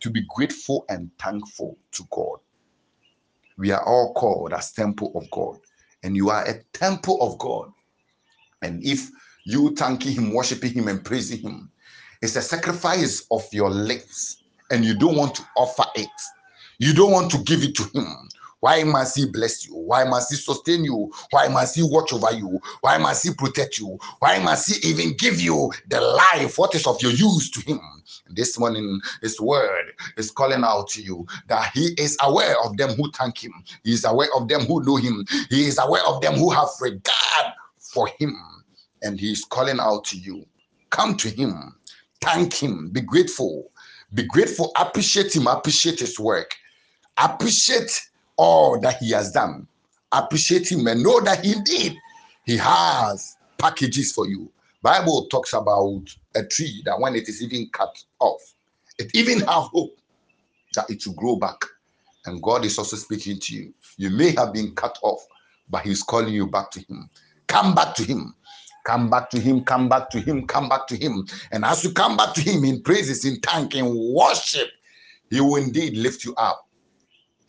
to 0.00 0.10
be 0.10 0.24
grateful 0.28 0.84
and 0.88 1.10
thankful 1.18 1.76
to 1.92 2.04
God. 2.10 2.38
We 3.56 3.72
are 3.72 3.84
all 3.84 4.14
called 4.14 4.52
as 4.52 4.72
temple 4.72 5.12
of 5.16 5.28
God, 5.30 5.58
and 6.02 6.16
you 6.16 6.30
are 6.30 6.44
a 6.44 6.62
temple 6.72 7.20
of 7.20 7.38
God. 7.38 7.72
And 8.62 8.84
if 8.84 9.10
you 9.48 9.74
thanking 9.74 10.12
Him, 10.12 10.34
worshiping 10.34 10.74
Him, 10.74 10.88
and 10.88 11.02
praising 11.02 11.40
Him, 11.40 11.70
it's 12.20 12.36
a 12.36 12.42
sacrifice 12.42 13.26
of 13.30 13.46
your 13.52 13.70
lips, 13.70 14.42
and 14.70 14.84
you 14.84 14.94
don't 14.96 15.16
want 15.16 15.34
to 15.36 15.42
offer 15.56 15.84
it. 15.94 16.10
You 16.78 16.92
don't 16.92 17.12
want 17.12 17.30
to 17.32 17.38
give 17.38 17.62
it 17.62 17.74
to 17.76 17.84
Him. 17.94 18.28
Why 18.60 18.82
must 18.84 19.16
He 19.16 19.24
bless 19.24 19.66
you? 19.66 19.74
Why 19.74 20.04
must 20.04 20.30
He 20.30 20.36
sustain 20.36 20.84
you? 20.84 21.10
Why 21.30 21.48
must 21.48 21.76
He 21.76 21.82
watch 21.82 22.12
over 22.12 22.32
you? 22.32 22.60
Why 22.82 22.98
must 22.98 23.26
He 23.26 23.32
protect 23.32 23.78
you? 23.78 23.98
Why 24.18 24.38
must 24.38 24.68
He 24.68 24.88
even 24.88 25.16
give 25.16 25.40
you 25.40 25.72
the 25.88 26.00
life? 26.00 26.58
What 26.58 26.74
is 26.74 26.86
of 26.86 27.00
your 27.00 27.12
use 27.12 27.50
to 27.52 27.60
Him? 27.62 27.80
This 28.28 28.58
morning, 28.58 29.00
His 29.22 29.40
word 29.40 29.92
is 30.18 30.30
calling 30.30 30.62
out 30.62 30.88
to 30.90 31.02
you 31.02 31.26
that 31.46 31.70
He 31.72 31.94
is 31.96 32.18
aware 32.20 32.56
of 32.64 32.76
them 32.76 32.90
who 32.90 33.10
thank 33.12 33.42
Him. 33.42 33.54
He 33.82 33.92
is 33.92 34.04
aware 34.04 34.28
of 34.36 34.48
them 34.48 34.62
who 34.62 34.84
know 34.84 34.96
Him. 34.96 35.24
He 35.48 35.66
is 35.66 35.78
aware 35.78 36.04
of 36.06 36.20
them 36.20 36.34
who 36.34 36.50
have 36.50 36.68
regard 36.80 37.54
for 37.78 38.08
Him. 38.18 38.36
And 39.02 39.18
He 39.18 39.32
is 39.32 39.44
calling 39.44 39.80
out 39.80 40.04
to 40.06 40.18
you. 40.18 40.44
Come 40.90 41.16
to 41.16 41.28
Him. 41.28 41.74
Thank 42.20 42.54
Him. 42.54 42.90
Be 42.90 43.00
grateful. 43.00 43.70
Be 44.14 44.24
grateful. 44.24 44.72
Appreciate 44.76 45.34
Him. 45.34 45.46
Appreciate 45.46 46.00
His 46.00 46.18
work. 46.18 46.54
Appreciate 47.16 48.00
all 48.36 48.80
that 48.80 48.98
He 48.98 49.10
has 49.10 49.32
done. 49.32 49.66
Appreciate 50.12 50.70
Him 50.70 50.86
and 50.86 51.02
know 51.02 51.20
that 51.20 51.44
indeed 51.44 51.96
He 52.44 52.56
has 52.56 53.36
packages 53.58 54.12
for 54.12 54.26
you. 54.26 54.50
Bible 54.82 55.26
talks 55.26 55.52
about 55.52 56.02
a 56.34 56.44
tree 56.44 56.82
that 56.84 56.98
when 57.00 57.14
it 57.16 57.28
is 57.28 57.42
even 57.42 57.68
cut 57.72 58.02
off, 58.20 58.40
it 58.98 59.10
even 59.14 59.40
have 59.40 59.64
hope 59.64 59.96
that 60.74 60.88
it 60.88 61.04
will 61.06 61.14
grow 61.14 61.36
back. 61.36 61.60
And 62.26 62.42
God 62.42 62.64
is 62.64 62.78
also 62.78 62.96
speaking 62.96 63.38
to 63.40 63.54
you. 63.54 63.74
You 63.96 64.10
may 64.10 64.32
have 64.36 64.52
been 64.52 64.74
cut 64.74 64.98
off, 65.02 65.26
but 65.68 65.82
He's 65.82 66.02
calling 66.02 66.32
you 66.32 66.46
back 66.46 66.70
to 66.72 66.80
Him. 66.80 67.10
Come 67.48 67.74
back 67.74 67.94
to 67.96 68.04
Him. 68.04 68.34
Come 68.88 69.10
back 69.10 69.28
to 69.30 69.38
Him. 69.38 69.64
Come 69.64 69.86
back 69.86 70.08
to 70.08 70.18
Him. 70.18 70.46
Come 70.46 70.70
back 70.70 70.86
to 70.86 70.96
Him. 70.96 71.26
And 71.52 71.62
as 71.62 71.84
you 71.84 71.92
come 71.92 72.16
back 72.16 72.32
to 72.32 72.40
Him 72.40 72.64
in 72.64 72.80
praises, 72.82 73.22
in 73.26 73.38
thank, 73.40 73.74
in 73.74 73.94
worship, 74.14 74.68
He 75.28 75.42
will 75.42 75.56
indeed 75.56 75.94
lift 75.94 76.24
you 76.24 76.34
up. 76.36 76.66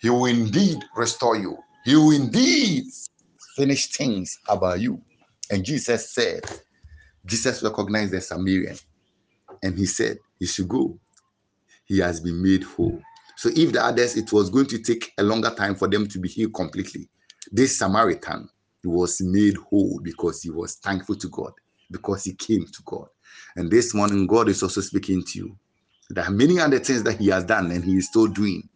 He 0.02 0.10
will 0.10 0.26
indeed 0.26 0.84
restore 0.98 1.38
you. 1.38 1.58
He 1.86 1.96
will 1.96 2.12
indeed 2.12 2.84
finish 3.56 3.88
things 3.88 4.38
about 4.50 4.82
you. 4.82 5.02
And 5.50 5.64
Jesus 5.64 6.12
said, 6.14 6.42
Jesus 7.26 7.64
recognized 7.64 8.12
the 8.12 8.20
Samaritan 8.20 8.78
and 9.64 9.78
he 9.78 9.86
said, 9.86 10.18
He 10.40 10.46
should 10.46 10.68
go. 10.68 11.00
He 11.86 12.00
has 12.00 12.20
been 12.20 12.44
made 12.44 12.64
whole. 12.64 13.02
So 13.38 13.48
if 13.56 13.72
the 13.72 13.82
others, 13.82 14.18
it 14.18 14.34
was 14.34 14.50
going 14.50 14.68
to 14.68 14.80
take 14.80 15.14
a 15.18 15.24
longer 15.24 15.52
time 15.52 15.76
for 15.76 15.88
them 15.88 16.06
to 16.10 16.20
be 16.20 16.28
healed 16.28 16.54
completely. 16.54 17.08
This 17.50 17.80
Samaritan 17.80 18.50
was 18.88 19.22
made 19.22 19.58
whole 19.58 20.00
because 20.04 20.42
he 20.42 20.50
was 20.50 20.76
thankful 20.76 21.16
to 21.16 21.28
God, 21.30 21.52
because 21.92 22.24
he 22.24 22.34
came 22.34 22.66
to 22.66 22.82
God. 22.86 23.08
And 23.56 23.70
this 23.70 23.94
morning, 23.94 24.28
God 24.28 24.50
is 24.50 24.64
also 24.64 24.82
speaking 24.82 25.24
to 25.24 25.40
you. 25.40 25.58
There 26.10 26.24
are 26.24 26.32
many 26.32 26.60
other 26.60 26.80
things 26.80 27.04
that 27.04 27.20
he 27.20 27.28
has 27.28 27.44
done 27.44 27.72
and 27.72 27.84
he 27.84 27.98
is 27.98 28.08
still 28.08 28.28
doing. 28.28 28.68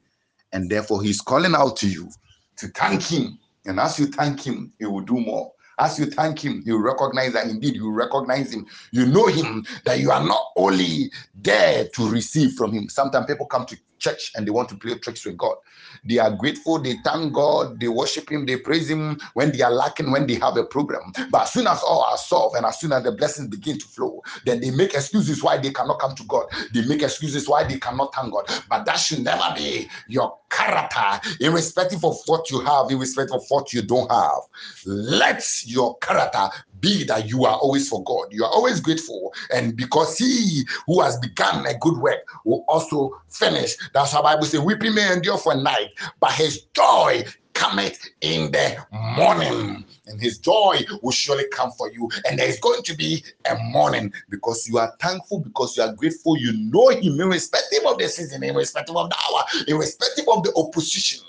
And 0.51 0.69
therefore, 0.69 1.01
he's 1.01 1.21
calling 1.21 1.55
out 1.55 1.77
to 1.77 1.87
you 1.87 2.09
to 2.57 2.67
thank 2.67 3.03
him. 3.03 3.39
And 3.65 3.79
as 3.79 3.97
you 3.97 4.07
thank 4.07 4.45
him, 4.45 4.73
he 4.77 4.85
will 4.85 5.01
do 5.01 5.19
more. 5.19 5.51
As 5.79 5.97
you 5.97 6.05
thank 6.05 6.39
him, 6.39 6.61
you 6.65 6.77
recognize 6.77 7.33
that 7.33 7.47
indeed 7.47 7.75
you 7.75 7.91
recognize 7.91 8.53
him. 8.53 8.67
You 8.91 9.07
know 9.07 9.25
him, 9.25 9.65
that 9.85 9.99
you 9.99 10.11
are 10.11 10.23
not 10.23 10.51
only 10.55 11.11
there 11.33 11.87
to 11.87 12.09
receive 12.09 12.53
from 12.53 12.71
him. 12.71 12.89
Sometimes 12.89 13.25
people 13.25 13.47
come 13.47 13.65
to 13.65 13.77
church 14.03 14.31
and 14.35 14.45
they 14.45 14.51
want 14.51 14.69
to 14.69 14.75
play 14.75 14.95
tricks 14.95 15.25
with 15.25 15.37
God. 15.37 15.55
They 16.03 16.19
are 16.19 16.31
grateful, 16.31 16.79
they 16.79 16.95
thank 17.03 17.33
God, 17.33 17.79
they 17.79 17.87
worship 17.87 18.29
Him, 18.29 18.45
they 18.45 18.57
praise 18.57 18.89
Him 18.89 19.19
when 19.33 19.51
they 19.51 19.61
are 19.61 19.71
lacking, 19.71 20.11
when 20.11 20.27
they 20.27 20.35
have 20.35 20.57
a 20.57 20.65
program. 20.65 21.13
But 21.31 21.43
as 21.43 21.53
soon 21.53 21.67
as 21.67 21.81
all 21.81 22.03
are 22.03 22.17
solved 22.17 22.57
and 22.57 22.65
as 22.65 22.79
soon 22.79 22.91
as 22.91 23.03
the 23.03 23.11
blessings 23.11 23.47
begin 23.47 23.79
to 23.79 23.85
flow, 23.85 24.21
then 24.45 24.59
they 24.59 24.71
make 24.71 24.93
excuses 24.93 25.41
why 25.41 25.57
they 25.57 25.71
cannot 25.71 25.99
come 25.99 26.15
to 26.15 26.23
God. 26.25 26.45
They 26.73 26.85
make 26.85 27.01
excuses 27.01 27.47
why 27.47 27.63
they 27.63 27.79
cannot 27.79 28.13
thank 28.13 28.33
God. 28.33 28.45
But 28.69 28.85
that 28.85 28.97
should 28.97 29.23
never 29.23 29.53
be 29.55 29.87
your 30.07 30.37
character, 30.49 31.21
irrespective 31.39 32.03
of 32.03 32.17
what 32.25 32.51
you 32.51 32.61
have, 32.61 32.91
irrespective 32.91 33.35
of 33.35 33.43
what 33.49 33.73
you 33.73 33.81
don't 33.81 34.11
have. 34.11 34.41
Let 34.85 35.43
your 35.65 35.97
character 35.97 36.49
be 36.83 37.03
that 37.05 37.27
you 37.27 37.45
are 37.45 37.55
always 37.55 37.89
for 37.89 38.03
God. 38.03 38.27
You 38.29 38.43
are 38.43 38.51
always 38.51 38.79
grateful. 38.79 39.33
And 39.51 39.75
because 39.75 40.17
he 40.17 40.67
who 40.85 41.01
has 41.01 41.17
begun 41.17 41.65
a 41.65 41.75
good 41.79 41.97
work 41.97 42.19
will 42.45 42.63
also 42.67 43.19
finish. 43.29 43.75
That's 43.93 44.11
how 44.11 44.21
Bible 44.21 44.43
says, 44.43 44.59
weeping 44.59 44.93
may 44.93 45.11
endure 45.11 45.37
for 45.37 45.53
a 45.53 45.57
night, 45.57 45.89
but 46.19 46.33
his 46.33 46.65
joy 46.75 47.23
cometh 47.53 48.09
in 48.21 48.51
the 48.51 48.77
morning. 48.91 49.85
And 50.07 50.21
his 50.21 50.37
joy 50.37 50.81
will 51.01 51.11
surely 51.11 51.45
come 51.53 51.71
for 51.71 51.89
you. 51.91 52.09
And 52.27 52.37
there 52.37 52.47
is 52.47 52.59
going 52.59 52.83
to 52.83 52.95
be 52.95 53.23
a 53.49 53.55
morning 53.55 54.11
because 54.29 54.67
you 54.67 54.77
are 54.77 54.93
thankful, 54.99 55.39
because 55.39 55.77
you 55.77 55.83
are 55.83 55.93
grateful. 55.93 56.37
You 56.37 56.51
know 56.53 56.89
him, 56.89 57.19
irrespective 57.19 57.85
of 57.85 57.97
the 57.97 58.09
season, 58.09 58.43
irrespective 58.43 58.97
of 58.97 59.09
the 59.09 59.15
hour, 59.15 59.43
irrespective 59.67 60.25
of 60.27 60.43
the 60.43 60.53
opposition. 60.57 61.19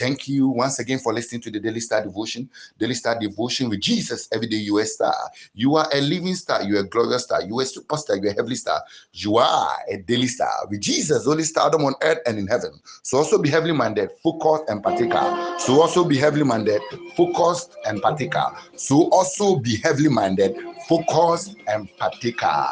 Thank 0.00 0.28
you 0.28 0.48
once 0.48 0.78
again 0.78 0.98
for 0.98 1.12
listening 1.12 1.42
to 1.42 1.50
the 1.50 1.60
Daily 1.60 1.78
Star 1.78 2.02
Devotion. 2.02 2.48
Daily 2.78 2.94
Star 2.94 3.18
Devotion 3.20 3.68
with 3.68 3.82
Jesus 3.82 4.30
every 4.32 4.46
day. 4.46 4.56
You 4.56 4.78
are 4.78 4.80
a 4.80 4.86
star. 4.86 5.14
You 5.52 5.76
are 5.76 5.86
a 5.92 6.00
living 6.00 6.34
star. 6.34 6.62
You 6.62 6.78
are 6.78 6.80
a 6.80 6.88
glorious 6.88 7.24
star. 7.24 7.42
You 7.42 7.58
are 7.58 7.64
a 7.64 7.66
superstar. 7.66 8.16
You 8.16 8.28
are 8.28 8.32
a 8.32 8.34
heavenly 8.34 8.54
star. 8.54 8.80
You 9.12 9.36
are 9.36 9.68
a 9.90 9.98
daily 9.98 10.28
star 10.28 10.48
with 10.70 10.80
Jesus, 10.80 11.26
only 11.28 11.42
stardom 11.42 11.84
on 11.84 11.92
earth 12.00 12.16
and 12.24 12.38
in 12.38 12.46
heaven. 12.46 12.80
So 13.02 13.18
also 13.18 13.36
be 13.36 13.50
heavenly 13.50 13.74
minded, 13.74 14.08
focused 14.22 14.70
and 14.70 14.82
particular. 14.82 15.58
So 15.58 15.82
also 15.82 16.06
be 16.06 16.16
heavenly 16.16 16.46
minded, 16.46 16.80
focused 17.14 17.76
and 17.84 18.00
particular. 18.00 18.56
So 18.76 19.10
also 19.10 19.56
be 19.56 19.76
heavenly 19.76 20.08
minded, 20.08 20.56
focused 20.88 21.56
and 21.68 21.94
particular. 21.98 22.68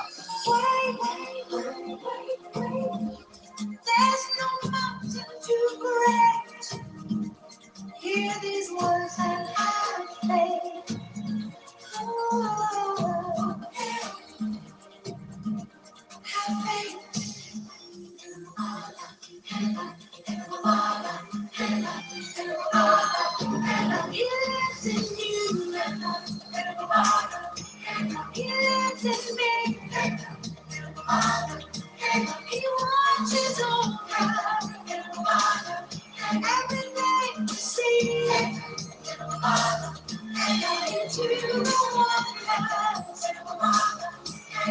hear 8.19 8.35
these 8.43 8.71
words 8.73 9.17
and 9.21 9.58